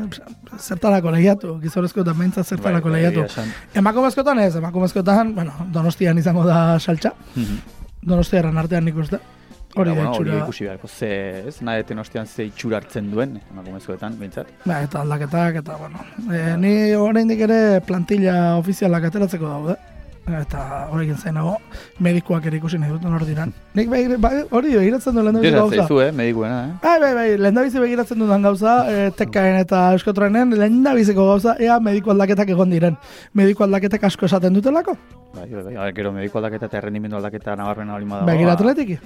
[0.58, 3.24] zertarako lehiatu, gizorezko eta maintzat zertarako Bai, bai, lehiatu.
[3.32, 3.48] esan.
[3.74, 7.58] Emakumezkotan ez, emakumezkotan, bueno, donostian izango da saltxa, Mhm.
[8.02, 9.18] donostiarren artean nik uste.
[9.74, 10.44] Hori da bueno, hori itxura.
[10.44, 11.10] ikusi beharko, ze,
[11.48, 14.48] ez, nahi eten ostean ze itxura hartzen duen, emakumezkoetan, behintzat.
[14.64, 16.00] Ba, eta aldaketak, eta, bueno,
[16.32, 19.76] e, ni oraindik ere plantilla ofizialak ateratzeko daude.
[20.28, 20.62] Eta
[20.92, 21.54] horrekin zainago,
[22.04, 23.52] medikuak ere ikusi nahi dut nor diran.
[23.78, 25.76] Nik begira, ba, hori begiratzen du lehendabizi gauza.
[25.84, 26.74] zaizu, eh, medikuena, eh?
[26.82, 32.12] Bai, bai, bai, lehendabizi begiratzen dudan gauza, e, tekaen eta euskotrenen, lehendabiziko gauza, ea mediku
[32.16, 32.98] aldaketak egon diren.
[33.32, 34.96] Mediku aldaketak asko esaten dutelako.
[35.36, 35.88] Bai, bai, bai.
[35.96, 38.30] Gero mediku aldaketa eta errendimendu aldaketa nabarmena bali badago.
[38.32, 39.00] Begira ba, atletiki.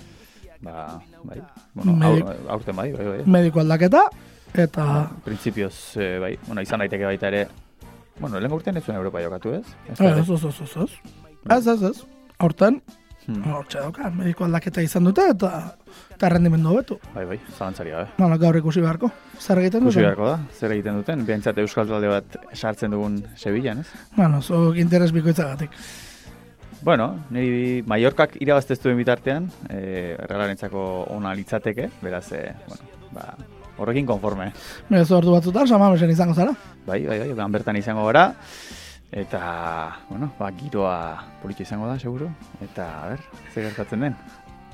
[0.62, 1.40] Ba, bai.
[1.74, 3.22] Bueno, Medik- aur, aurten bai, bai, bai.
[3.26, 4.04] Mediku aldaketa,
[4.54, 4.86] eta...
[5.24, 7.44] Printzipioz, eh, bai, bueno, izan daiteke baita ere,
[8.20, 9.66] bueno, lehen urtean ez zuen Europa jokatu, ez?
[9.88, 10.12] Ez, Ez, bai.
[10.20, 10.98] ez, ez, ez, ez.
[11.50, 12.04] Ez, ez, ez.
[12.38, 12.82] Horten,
[13.22, 13.44] Hmm.
[13.54, 15.76] hortxe dauka, mediku aldaketa izan dute, eta,
[16.10, 16.96] eta rendimendu hobetu.
[17.14, 18.08] Bai, bai, zalantzari gabe.
[18.18, 19.12] Bueno, gaur ikusi beharko.
[19.38, 20.08] Zer egiten Ikusi duten?
[20.08, 23.86] beharko da, zer egiten duten, behintzat euskal talde bat sartzen dugun Sevillan, ez?
[24.16, 25.70] Bueno, zuk interes bikoitzagatik.
[26.82, 30.80] Bueno, niri Mallorcak irabazte ez duen bitartean, eh, errealarentzako
[31.14, 33.36] ona litzateke, beraz, eh, bueno, ba,
[33.78, 34.48] horrekin konforme.
[34.88, 36.56] Berez ordu batzutan, samamesen izango zara.
[36.86, 38.32] Bai, bai, bai, han bertan izango gara,
[39.12, 39.42] eta,
[40.08, 40.96] bueno, ba, giroa
[41.42, 43.22] politia izango da, seguro, eta, a ber,
[43.54, 44.16] zer gertatzen den.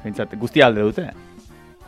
[0.03, 1.11] Behintzat, guztia alde dute.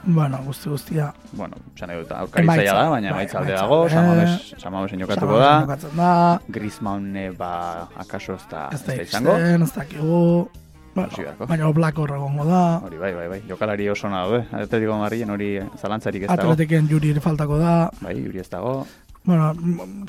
[0.04, 1.12] Bueno, guzti guztia.
[1.32, 3.90] Bueno, esan nahi dut, aurkari Emaitza, zaila da, baina bai, emaitza alde dago, alde.
[3.94, 5.50] Samames, Samamesen jokatuko da.
[5.60, 6.12] Jokatzen da.
[6.48, 7.50] Griezmann, eh, ba,
[7.96, 9.36] akaso ez da, Ez da izango.
[9.36, 10.48] ez dakigu.
[10.94, 11.46] Bueno, Ikusi beharko.
[11.46, 12.62] baina oblak horregongo da.
[12.84, 13.42] Hori bai, bai, bai.
[13.48, 14.46] Jokalari oso ona daude.
[14.52, 16.50] Atletico Madrilen hori zalantzarik ez dago.
[16.50, 17.90] Atletiken juri faltako da.
[18.00, 18.86] Bai, Juri ez dago.
[19.22, 19.54] Bueno,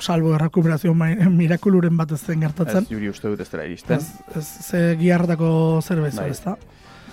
[0.00, 2.82] salbo errekuperazio mai- mirakuluren bat ez zen gertatzen.
[2.82, 3.98] Ez Juri uste dut ez dela iristen.
[3.98, 6.30] Ez, ez ze giharretako zerbait Bai.
[6.30, 6.56] ez da.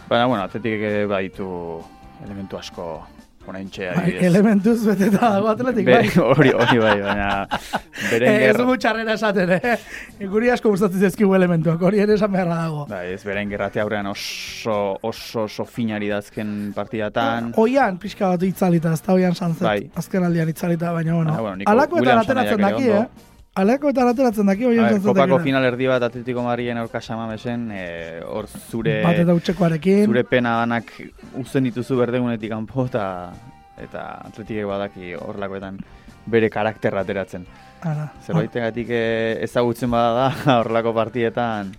[0.09, 1.83] Baina, bueno, Atletik ere baditu
[2.25, 2.85] elementu asko
[3.49, 4.25] oraintxe Bai, adibidez.
[4.27, 6.09] elementuz beteta dago atletik, bai.
[6.35, 7.29] Hori, hori bai, baina
[8.11, 9.77] beren Eh, ez dugu txarrera esaten, eh?
[10.29, 12.85] Guri asko gustatzen zaizkigu elementuak, hori ere esan beharra dago.
[12.91, 17.53] bai, ez beren gerrate aurrean oso, oso, oso finari dazken partidatan.
[17.57, 19.65] Oian pixka bat itzalita, ez da oian sanzet.
[19.65, 19.89] Bai.
[19.95, 21.33] Azken aldian itzalita, baina bueno.
[21.33, 23.09] Ah, bueno, Alakoetan ateratzen daki, ondo.
[23.59, 23.61] Eh?
[23.61, 25.07] Alakoetan ateratzen daki, oian A ber, sanzet.
[25.11, 29.01] kopako final erdi bat Atletico Madrilen aurka samamesen, eh, hor zure...
[29.03, 30.05] Bat eta utxekoarekin.
[30.09, 30.91] Zure pena banak
[31.39, 33.05] uzten dituzu berdegunetik kanpo eta
[33.79, 35.77] eta atletikek badaki horrelakoetan
[36.29, 37.45] bere karakterra ateratzen.
[37.87, 38.09] Ara.
[38.25, 41.71] Zerbaitegatik eh, ezagutzen bada da horrelako partietan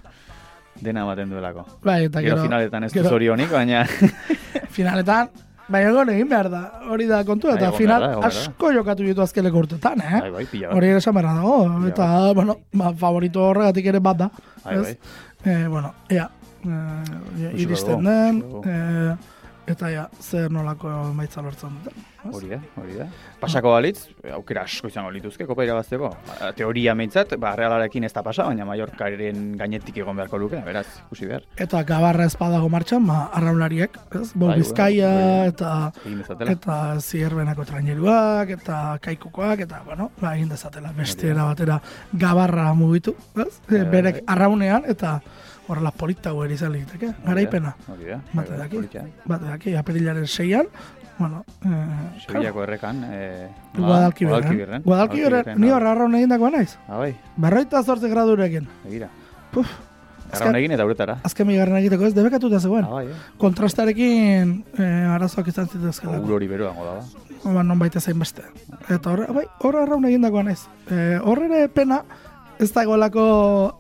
[0.81, 1.67] dena ematen duelako.
[1.85, 3.83] Bai, eta Gero gero- finaletan ez du zorionik, baina
[4.77, 5.29] Finaletan,
[5.71, 6.61] baina egon egin behar da,
[6.91, 8.45] hori da kontua, Bai, eta egon final behar egon behar da.
[8.51, 10.21] asko jokatu ditu azkeneko urtetan, eh?
[10.27, 10.63] Bai, bai.
[10.75, 14.31] Hori ere esan beharra dago, eta, bueno, ba, favorito horregatik ere bat da.
[14.65, 14.97] Bai, bai.
[15.45, 16.29] Eh, bueno, ea,
[16.67, 19.15] eh, iristen den, eh,
[19.71, 22.10] eta ja, zer nolako emaitza lortzen duten.
[22.29, 23.07] Hori da, hori da.
[23.41, 26.11] Pasako balitz, aukera asko izango lituzke kopa irabazteko.
[26.29, 30.87] Ba, Teoria meintzat, ba, Realarekin ez da pasa, baina Mallorcaren gainetik egon beharko luke, beraz,
[31.07, 31.47] ikusi behar.
[31.57, 34.27] Eta gabarra ez badago martxan, ba, arraunlariek, ez?
[34.35, 35.73] Bo Bai, Bizkaia, bai, eta
[36.55, 41.81] eta zierbenako traineruak, eta kaikukoak, eta, bueno, ba, egin dezatela beste era batera
[42.13, 43.53] gabarra mugitu, ez?
[43.69, 44.29] Bai, bai, Berek bai.
[44.37, 45.21] arraunean, eta
[45.71, 47.77] horrela politago ere izan liteke, garaipena.
[47.89, 50.67] Hori da, bai, Bate bai, daki, bate daki, apirilaren seian,
[51.21, 53.49] bueno, eh, Sevillako errekan, eh.
[53.77, 54.83] Guadalquiveren.
[54.83, 56.75] Guadalquiveren, ni horra arraun egindakoa naiz.
[56.89, 58.67] Ah, bai, Berroita zortzi gradurekin.
[58.85, 59.09] begira.
[59.53, 59.69] Puf,
[60.31, 61.17] Arraunekin eta uretara.
[61.27, 62.85] Azken bigarren egiteko ez, debekatuta zegoen.
[62.87, 63.17] Ah, bai, eh.
[63.39, 66.25] Kontrastarekin eh, arazoak izan zitezkelako.
[66.25, 66.95] Ur hori beroango da,
[67.45, 67.63] ba.
[67.65, 68.45] Non baita zein beste.
[68.89, 70.61] Eta horre, bai, horre arraun egindakoa naiz.
[70.91, 72.03] E, horre pena,
[72.61, 73.23] ez dagoelako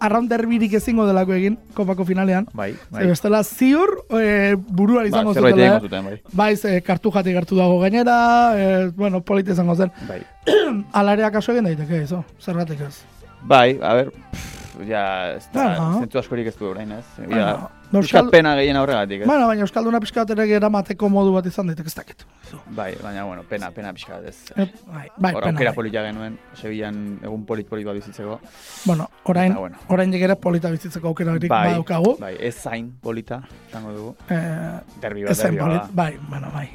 [0.00, 2.46] arraun derbirik ezingo delako egin, kopako finalean.
[2.56, 5.66] Bai, Ze bestela ziur, e, buruan izango zerbait zutela.
[5.76, 6.20] egingo zuten, bai.
[6.32, 8.16] Bai, ze, kartu jatik hartu dago gainera,
[8.56, 9.92] e, bueno, polite izango zen.
[10.08, 10.22] Bai.
[11.02, 12.94] Alarea kaso egin daiteke, izo, zergatik ez.
[13.42, 15.04] Bai, a ber, pff, ja,
[15.36, 15.68] ez da,
[16.00, 17.04] zentu askorik ez du orain, ez?
[17.28, 19.26] Ja, Euskal- Euskal pena gehien aurregatik, ez?
[19.26, 22.22] Bueno, baina Euskalduna pixka bat ere eramateko modu bat izan daiteke ez dakit.
[22.70, 24.52] Bai, baina, bueno, pena, pena pixka bat, ez?
[24.56, 25.74] Eh, bai, bai, Hor pena, aukera bai.
[25.74, 28.40] polita genuen, Sevillan egun polit-polit bat bizitzeko.
[28.84, 29.76] Bueno, orain, Eta, bueno.
[29.88, 32.16] orain ere polita bizitzeko aukera Bai, badaukagu.
[32.20, 34.14] bai, ez zain polita, zango dugu.
[34.28, 35.90] Eh, Derbi bat, derbi polit- bat.
[35.92, 36.68] Bai, bueno, bai.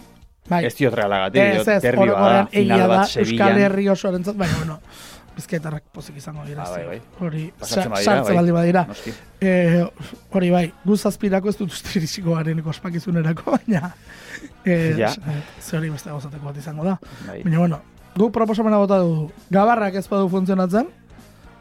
[0.47, 0.65] Bai.
[0.65, 0.93] Ez diot
[1.75, 3.57] ez, derbi bat, final bat Euskal Sevillan.
[3.61, 4.79] Herri osoarentzat, baina, bueno,
[5.35, 6.63] bizkaitarrak pozik izango dira.
[6.63, 7.01] Ah, bai, bai.
[7.19, 8.85] Hori, Pasatzen sa- badira, sartzen bai, baldi badira.
[8.87, 9.13] noski.
[9.41, 9.85] Eh,
[10.31, 13.93] hori bai, gu zazpirako ez dut uste iritsiko gareneko ospakizunerako, baina
[14.65, 15.09] eh, Ja.
[15.11, 16.97] eh, ze hori beste gauzateko bat izango da.
[17.27, 17.41] Bai.
[17.43, 17.81] Baina, bueno,
[18.15, 19.31] guk proposamena bota dugu.
[19.49, 20.87] Gabarrak ez badu funtzionatzen,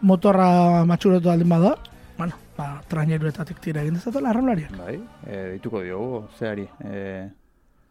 [0.02, 1.76] motorra matxuretu aldin bada,
[2.18, 4.76] bueno, ba, traineruetatik tira egin dezatela arraunlariak.
[4.78, 7.28] Bai, e, dituko diogu, zeari, e,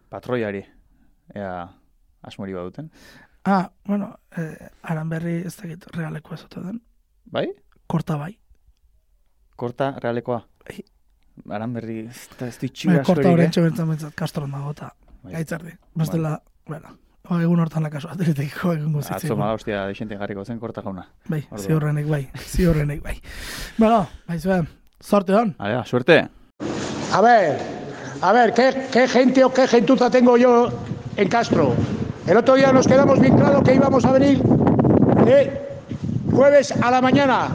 [0.10, 0.64] patroiari,
[1.36, 1.68] ea
[2.24, 2.90] asmori baduten.
[3.46, 6.82] Ah, bueno, eh, aran berri ez dakit realeko ez den.
[7.26, 7.50] Bai?
[7.88, 8.38] Korta bai.
[9.56, 10.46] Korta realekoa.
[11.50, 13.64] Aran berri, ez da ez Bai, ditxura korta askorik, horrentxe eh?
[13.64, 14.92] bentzat bentzat kastron dago eta
[15.24, 15.34] Bai.
[15.34, 15.72] gaitzardi.
[15.96, 16.38] Bestela,
[16.68, 16.94] bueno,
[17.28, 19.36] o, egun hortan lakaso atletikiko egun Atzo guzitzeko.
[19.36, 21.08] bada hostia deixenten jarriko zen korta jauna.
[21.28, 23.18] Bai, ziurrenek bai, ziurrenek bai.
[23.78, 24.68] bueno, bai zuen,
[25.02, 25.56] sorte hon.
[25.58, 26.30] Alea, suerte.
[27.12, 27.60] A ver,
[28.22, 30.70] a ver, ¿qué, qué gente o qué gentuza tengo yo
[31.18, 31.76] en Castro?
[32.26, 34.42] El otro día nos quedamos bien claro que íbamos a venir
[36.34, 37.50] jueves a la mañana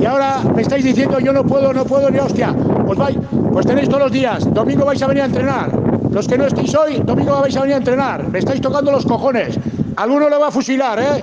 [0.00, 2.52] y ahora me estáis diciendo yo no puedo, no puedo ni hostia.
[2.86, 3.16] Pues vais,
[3.52, 4.52] pues tenéis todos los días.
[4.52, 5.70] Domingo vais a venir a entrenar.
[6.10, 8.28] Los que no estéis hoy, domingo vais a venir a entrenar.
[8.28, 9.58] Me estáis tocando los cojones.
[9.96, 11.22] Alguno le va a fusilar, ¿eh?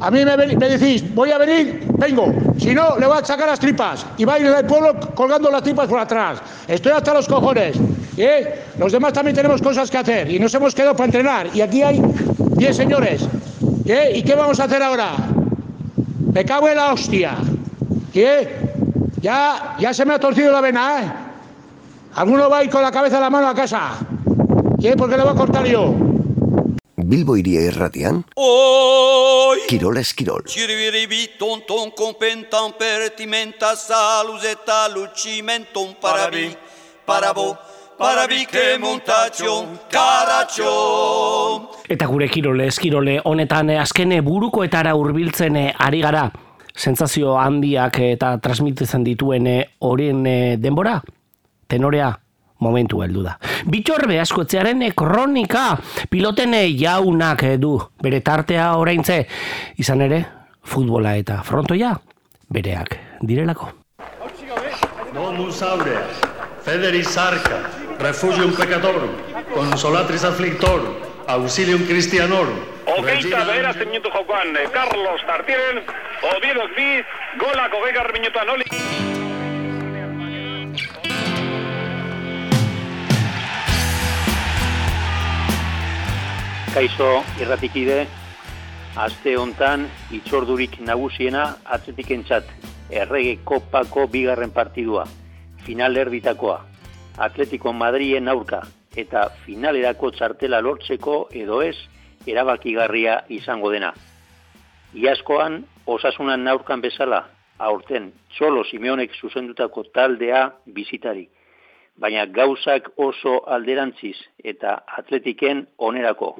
[0.00, 2.32] A mí me, me decís, voy a venir, vengo.
[2.58, 4.04] Si no, le voy a sacar las tripas.
[4.18, 6.38] Y va a ir del pueblo colgando las tripas por atrás.
[6.66, 7.76] Estoy hasta los cojones.
[8.16, 8.62] ¿Eh?
[8.78, 10.30] Los demás también tenemos cosas que hacer.
[10.30, 11.50] Y nos hemos quedado para entrenar.
[11.54, 12.00] Y aquí hay
[12.56, 13.28] 10 señores.
[13.84, 14.12] ¿eh?
[14.14, 15.12] ¿Y qué vamos a hacer ahora?
[16.32, 17.36] Me cago en la hostia.
[18.14, 18.58] ¿eh?
[19.20, 21.12] Ya, ya se me ha torcido la vena, ¿eh?
[22.14, 23.98] Alguno va a ir con la cabeza en la mano a casa.
[24.82, 24.94] ¿eh?
[24.96, 25.94] Porque le voy a cortar yo.
[27.06, 29.60] Bilbo iria irratian, Oi!
[29.68, 30.42] Kirol Eskirol.
[30.48, 36.50] Cirviribi tonton compentam pertimenta salus et alucimentum parabi,
[37.06, 37.56] parabo,
[37.98, 41.68] parabi che montacion caraccion.
[41.88, 46.30] Eta gure kirole, eskirole, honetan eh, azkene burukoetara hurbiltzen eh, ari gara,
[46.74, 51.00] sentsazio handiak eta transmititzen dituen eh, horien eh, denbora,
[51.66, 52.12] tenorea,
[52.58, 53.36] momentu heldu da.
[53.70, 55.76] Bitxorbe askotzearen eh, kronika,
[56.10, 59.22] piloten eh, jaunak eh, du, bere tartea oraintze,
[59.82, 60.22] izan ere,
[60.66, 61.94] futbola eta frontoia,
[62.52, 63.72] bereak direlako.
[65.16, 66.02] Domus aurea,
[66.64, 69.10] federis arca, refugium peccatorum,
[69.52, 70.94] consolatris afflictorum,
[71.26, 72.58] auxilium Christianorum.
[72.86, 75.82] Hogeita bederatzi minutu jokoan eh, Carlos Tartieren,
[76.30, 77.02] Oviedo bi,
[77.40, 78.66] golak hogeigarren minutuan oli.
[86.76, 87.10] Kaixo
[87.42, 87.98] irratikide,
[88.94, 89.88] aste hontan
[90.20, 92.54] itzordurik nagusiena atletikentzat
[93.02, 95.08] errege kopako bigarren partidua,
[95.66, 96.60] final erditakoa,
[97.18, 98.62] Atletico Madrien aurka
[98.96, 101.76] eta finalerako txartela lortzeko edo ez
[102.26, 103.92] erabakigarria izango dena.
[104.96, 107.22] Iazkoan, osasunan aurkan bezala,
[107.58, 111.26] aurten, txolo Simeonek zuzendutako taldea bizitari,
[111.96, 116.36] baina gauzak oso alderantziz eta atletiken onerako.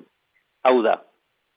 [0.64, 0.98] Hau da,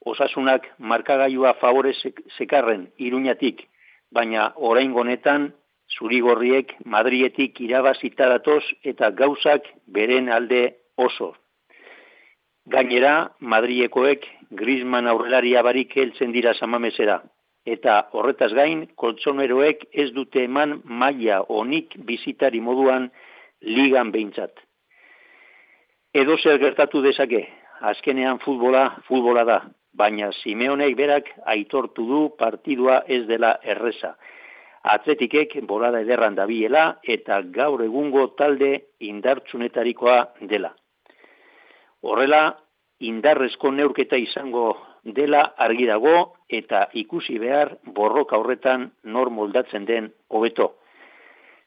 [0.05, 3.65] osasunak markagailua favore sek- sekarren iruñatik,
[4.11, 5.53] baina orain honetan
[5.97, 10.63] zurigorriek Madrietik irabazita datoz eta gauzak beren alde
[10.97, 11.33] oso.
[12.69, 17.19] Gainera, Madriekoek Griezmann aurrelaria barik heltzen dira samamesera,
[17.65, 23.09] eta horretaz gain, koltsoneroek ez dute eman maila onik bizitari moduan
[23.61, 24.53] ligan behintzat.
[26.13, 27.43] Edo zer gertatu dezake,
[27.91, 29.59] azkenean futbola, futbola da,
[29.93, 34.15] baina Simeonek berak aitortu du partidua ez dela erreza.
[34.84, 40.71] Atletikek bolada ederran dabiela eta gaur egungo talde indartsunetarikoa dela.
[42.01, 42.57] Horrela,
[42.99, 46.15] indarrezko neurketa izango dela argi dago
[46.49, 50.75] eta ikusi behar borroka horretan nor moldatzen den hobeto.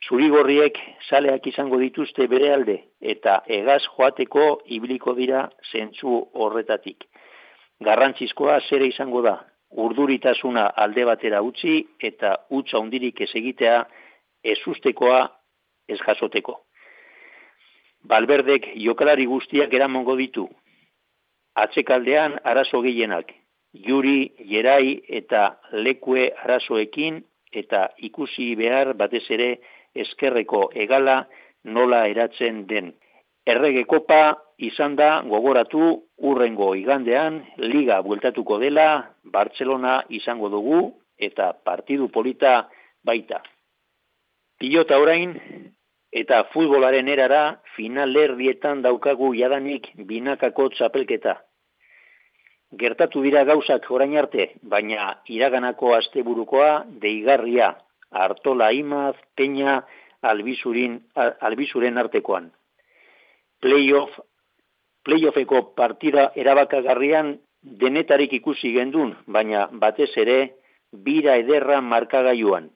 [0.09, 7.05] Zurigorriek saleak izango dituzte bere alde eta egaz joateko ibiliko dira zentzu horretatik.
[7.81, 9.37] Garrantzizkoa zere izango da,
[9.73, 13.79] urduritasuna alde batera utzi eta utza hundirik ez egitea
[14.45, 15.23] ez ustekoa
[15.89, 16.59] ez jasoteko.
[18.09, 20.49] Balberdek jokalari guztiak eramongo ditu.
[21.55, 23.31] Atzekaldean arazo gehienak,
[23.87, 29.51] juri, jerai eta lekue arazoekin eta ikusi behar batez ere
[29.95, 31.27] eskerreko egala
[31.65, 32.93] nola eratzen den.
[33.47, 35.87] Errege kopa izan da gogoratu
[36.31, 38.87] urrengo igandean liga bueltatuko dela
[39.25, 40.83] Bartzelona izango dugu
[41.19, 42.69] eta partidu polita
[43.05, 43.43] baita.
[44.63, 45.35] Pilota orain
[46.13, 47.43] eta futbolaren erara
[47.75, 51.41] finalerdietan daukagu jadanik binakako txapelketa.
[52.79, 57.75] Gertatu dira gauzak orain arte, baina iraganako asteburukoa deigarria,
[58.11, 59.83] hartola imaz, peña,
[60.23, 62.53] albizurin, albizuren artekoan.
[63.63, 64.19] Playoff,
[65.07, 70.39] playoffeko partida erabakagarrian denetarik ikusi gendun, baina batez ere
[70.93, 72.71] bira ederra markagailuan.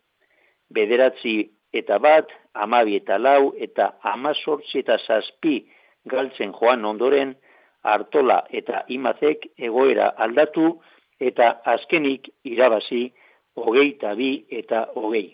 [0.70, 1.34] Bederatzi
[1.74, 5.58] eta bat, amabi eta lau, eta amazortzi eta zazpi
[6.06, 7.34] galtzen joan ondoren,
[7.82, 10.76] hartola eta imazek egoera aldatu,
[11.20, 13.08] eta azkenik irabazi
[13.56, 15.28] hogei eta bi eta hogei.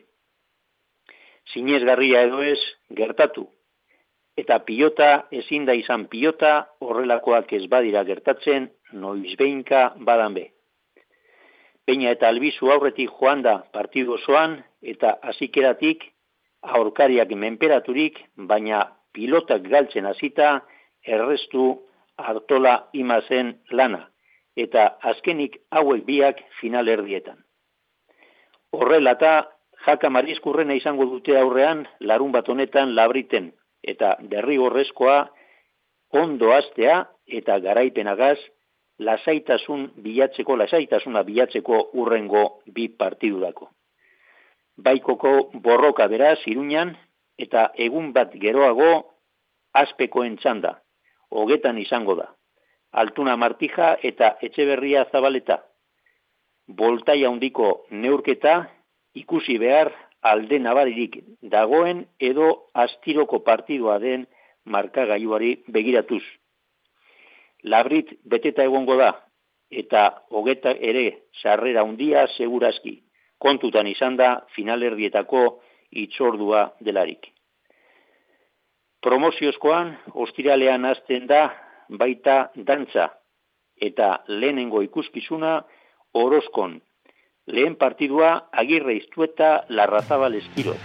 [1.53, 3.49] Zinezgarria edo ez, gertatu.
[4.37, 10.47] Eta pilota ezin da izan pilota horrelakoak ez badira gertatzen, noiz behinka badan be.
[11.85, 16.05] Peña eta albizu aurretik joan da partidu osoan, eta azikeratik
[16.63, 20.63] aurkariak menperaturik, baina pilotak galtzen hasita
[21.05, 21.83] errestu
[22.17, 24.07] hartola imazen lana,
[24.57, 27.43] eta azkenik hauek biak final erdietan.
[28.73, 29.51] Horrelata,
[29.85, 33.51] jaka marizkurrena izango dute aurrean larun bat honetan labriten,
[33.83, 35.19] eta derrigorrezkoa
[36.13, 38.39] ondo astea eta garaipenagaz
[38.99, 43.71] lasaitasun bilatzeko, lasaitasuna bilatzeko urrengo bi partidurako.
[44.77, 45.33] Baikoko
[45.65, 46.95] borroka beraz iruñan
[47.39, 48.93] eta egun bat geroago
[49.73, 50.77] azpekoen txanda,
[51.31, 52.29] hogetan izango da.
[52.93, 55.63] Altuna martija eta etxeberria zabaleta.
[56.69, 58.67] Boltaia handiko neurketa
[59.15, 59.91] ikusi behar
[60.23, 61.19] alde nabaririk
[61.55, 62.49] dagoen edo
[62.85, 64.27] astiroko partidua den
[64.65, 66.23] markagailuari begiratuz.
[67.63, 69.13] Labrit beteta egongo da
[69.71, 71.05] eta hogeta ere
[71.43, 73.01] sarrera handia segurazki.
[73.39, 75.43] Kontutan izan da finalerdietako
[75.91, 77.27] itxordua delarik.
[79.03, 81.49] Promoziozkoan, ostiralean azten da
[81.89, 83.09] baita dantza
[83.83, 85.57] eta lehenengo ikuskizuna
[86.15, 86.79] orozkon.
[87.47, 90.79] Lehen partidua agirre iztueta larrazabal eskirot.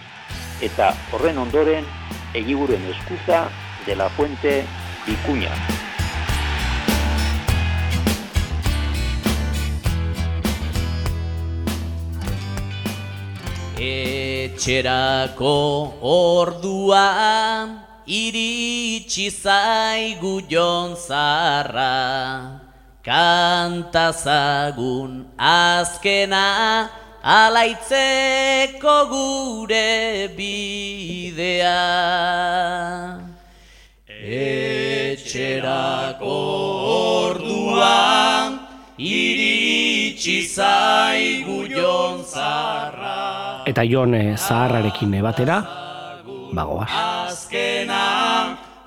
[0.66, 1.86] Eta horren ondoren
[2.34, 3.44] egiguren eskuza
[3.86, 4.64] de la fuente
[5.06, 5.54] ikuña.
[13.78, 15.54] Etxerako
[16.02, 17.06] ordua
[18.08, 22.67] iritsi zaigu jon zarra
[23.08, 26.92] kantazagun azkena
[27.24, 31.80] alaitzeko gure bidea.
[34.42, 36.36] Etxerako
[36.98, 38.60] orduan
[39.00, 45.64] iritsi zaigu jon zarra Eta jon eh, zaharrarekin batera,
[46.52, 46.92] bagoaz.
[46.92, 48.04] azkena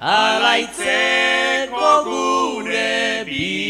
[0.00, 3.69] alaitzeko gure bidea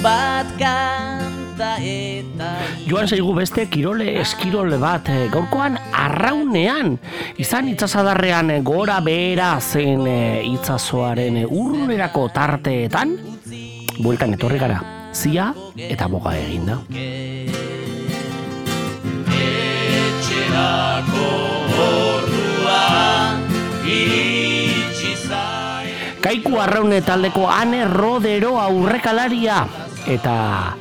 [0.00, 2.56] zenbat kanta eta
[2.88, 6.96] Joan zaigu beste kirole eskirole bat eh, gaurkoan arraunean.
[7.36, 13.12] Izan itzazadarrean eh, gora behera zen eh, itzazoaren eh, urrunerako tarteetan
[14.00, 14.80] bueltan etorri gara.
[15.12, 16.80] Zia eta boga eginda.
[20.00, 21.28] etxerako
[25.28, 25.92] zai
[26.24, 30.76] Kaiku arraune taldeko ane rodero aurrekalaria eta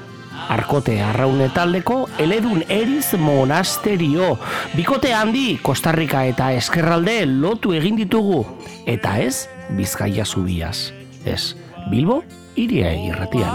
[0.49, 4.31] Arkote arraune taldeko eledun eriz monasterio.
[4.73, 8.41] Bikote handi Kostarrika eta Eskerralde lotu egin ditugu.
[8.89, 9.47] Eta ez,
[9.77, 10.91] Bizkaia zubiaz.
[11.25, 11.55] Ez,
[11.91, 12.23] Bilbo,
[12.55, 13.53] iria irratian.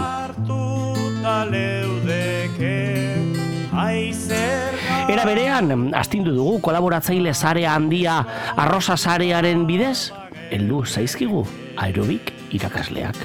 [5.09, 8.21] Era berean, astindu dugu kolaboratzaile sare handia
[8.55, 10.11] arrosa sarearen bidez,
[10.49, 11.43] heldu zaizkigu
[11.75, 13.19] aerobik irakasleak.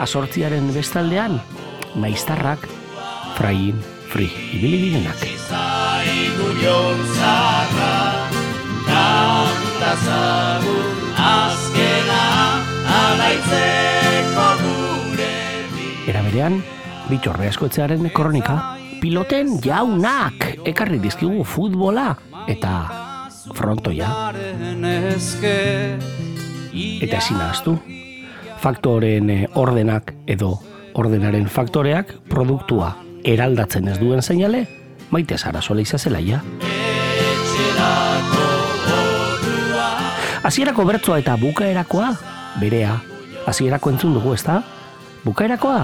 [0.00, 1.38] Azortziaren bestaldean,
[1.94, 2.66] maiztarrak,
[3.36, 3.78] frain,
[4.10, 5.20] fri, ibili direnak.
[6.62, 7.94] jontzarra
[8.84, 12.24] Kantazagun azkena
[12.98, 15.32] alaitzeko gure
[16.10, 16.60] Era berean,
[17.08, 18.58] bitxorre askotzearen kronika,
[19.00, 22.14] piloten jaunak ekarri dizkigu futbola
[22.48, 22.74] eta
[23.54, 24.10] frontoia.
[26.74, 27.78] Eta ezin ahaztu,
[28.60, 30.56] faktoren eh, ordenak edo
[30.94, 34.66] ordenaren faktoreak produktua eraldatzen ez duen seinale,
[35.10, 36.40] maite zara sola izazela ja.
[40.44, 42.10] Hasierako bertsoa eta bukaerakoa,
[42.60, 42.98] berea,
[43.48, 44.60] hasierako entzun dugu ezta?
[45.24, 45.80] Bukaerakoa,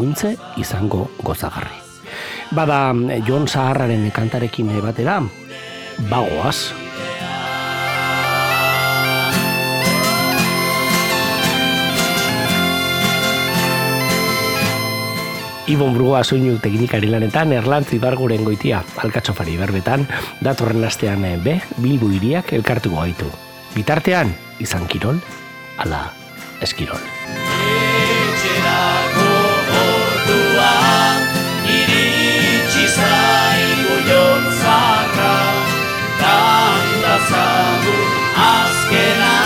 [0.00, 1.84] ointze izango gozagarri.
[2.56, 5.20] Bada, eh, Jon Zaharraren kantarekin batera,
[6.08, 6.87] bagoaz.
[15.68, 20.06] Ibon Brugua soinu teknikari lanetan Erlantz Ibarguren goitia alkatxofari berbetan
[20.40, 23.28] datorren astean eh, be Bilbo hiriak elkartuko gaitu.
[23.74, 24.32] Bitartean
[24.64, 25.20] izan kirol
[25.84, 26.06] ala
[26.64, 27.04] eskirol.
[28.16, 29.28] Etxerako
[29.84, 30.72] ordua
[31.68, 35.34] iritsi zaigu jontzarra
[36.22, 38.08] Kantazagun
[38.48, 39.36] azkena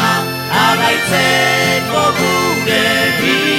[0.69, 2.87] alaitzeko gure
[3.19, 3.52] bidea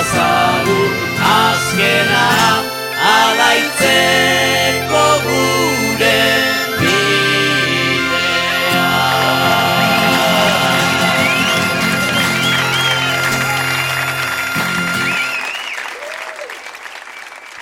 [0.00, 0.92] Kantazagun
[1.30, 2.20] azkena
[3.08, 6.20] alaitzeko gure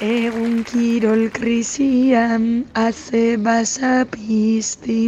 [0.00, 5.02] Egun kirol krisian haze basa pizti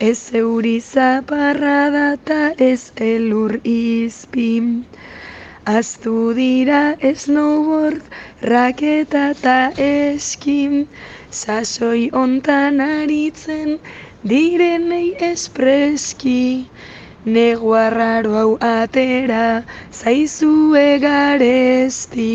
[0.00, 2.40] Ez euri zaparra data
[2.72, 4.50] ez elur izpi
[5.66, 8.02] Aztu dira snowboard,
[8.42, 10.86] raketa eta eski
[11.30, 13.78] Sasoi ontan aritzen
[14.22, 16.68] direnei espreski
[17.24, 22.28] Negua raro hau atera zaizue garesti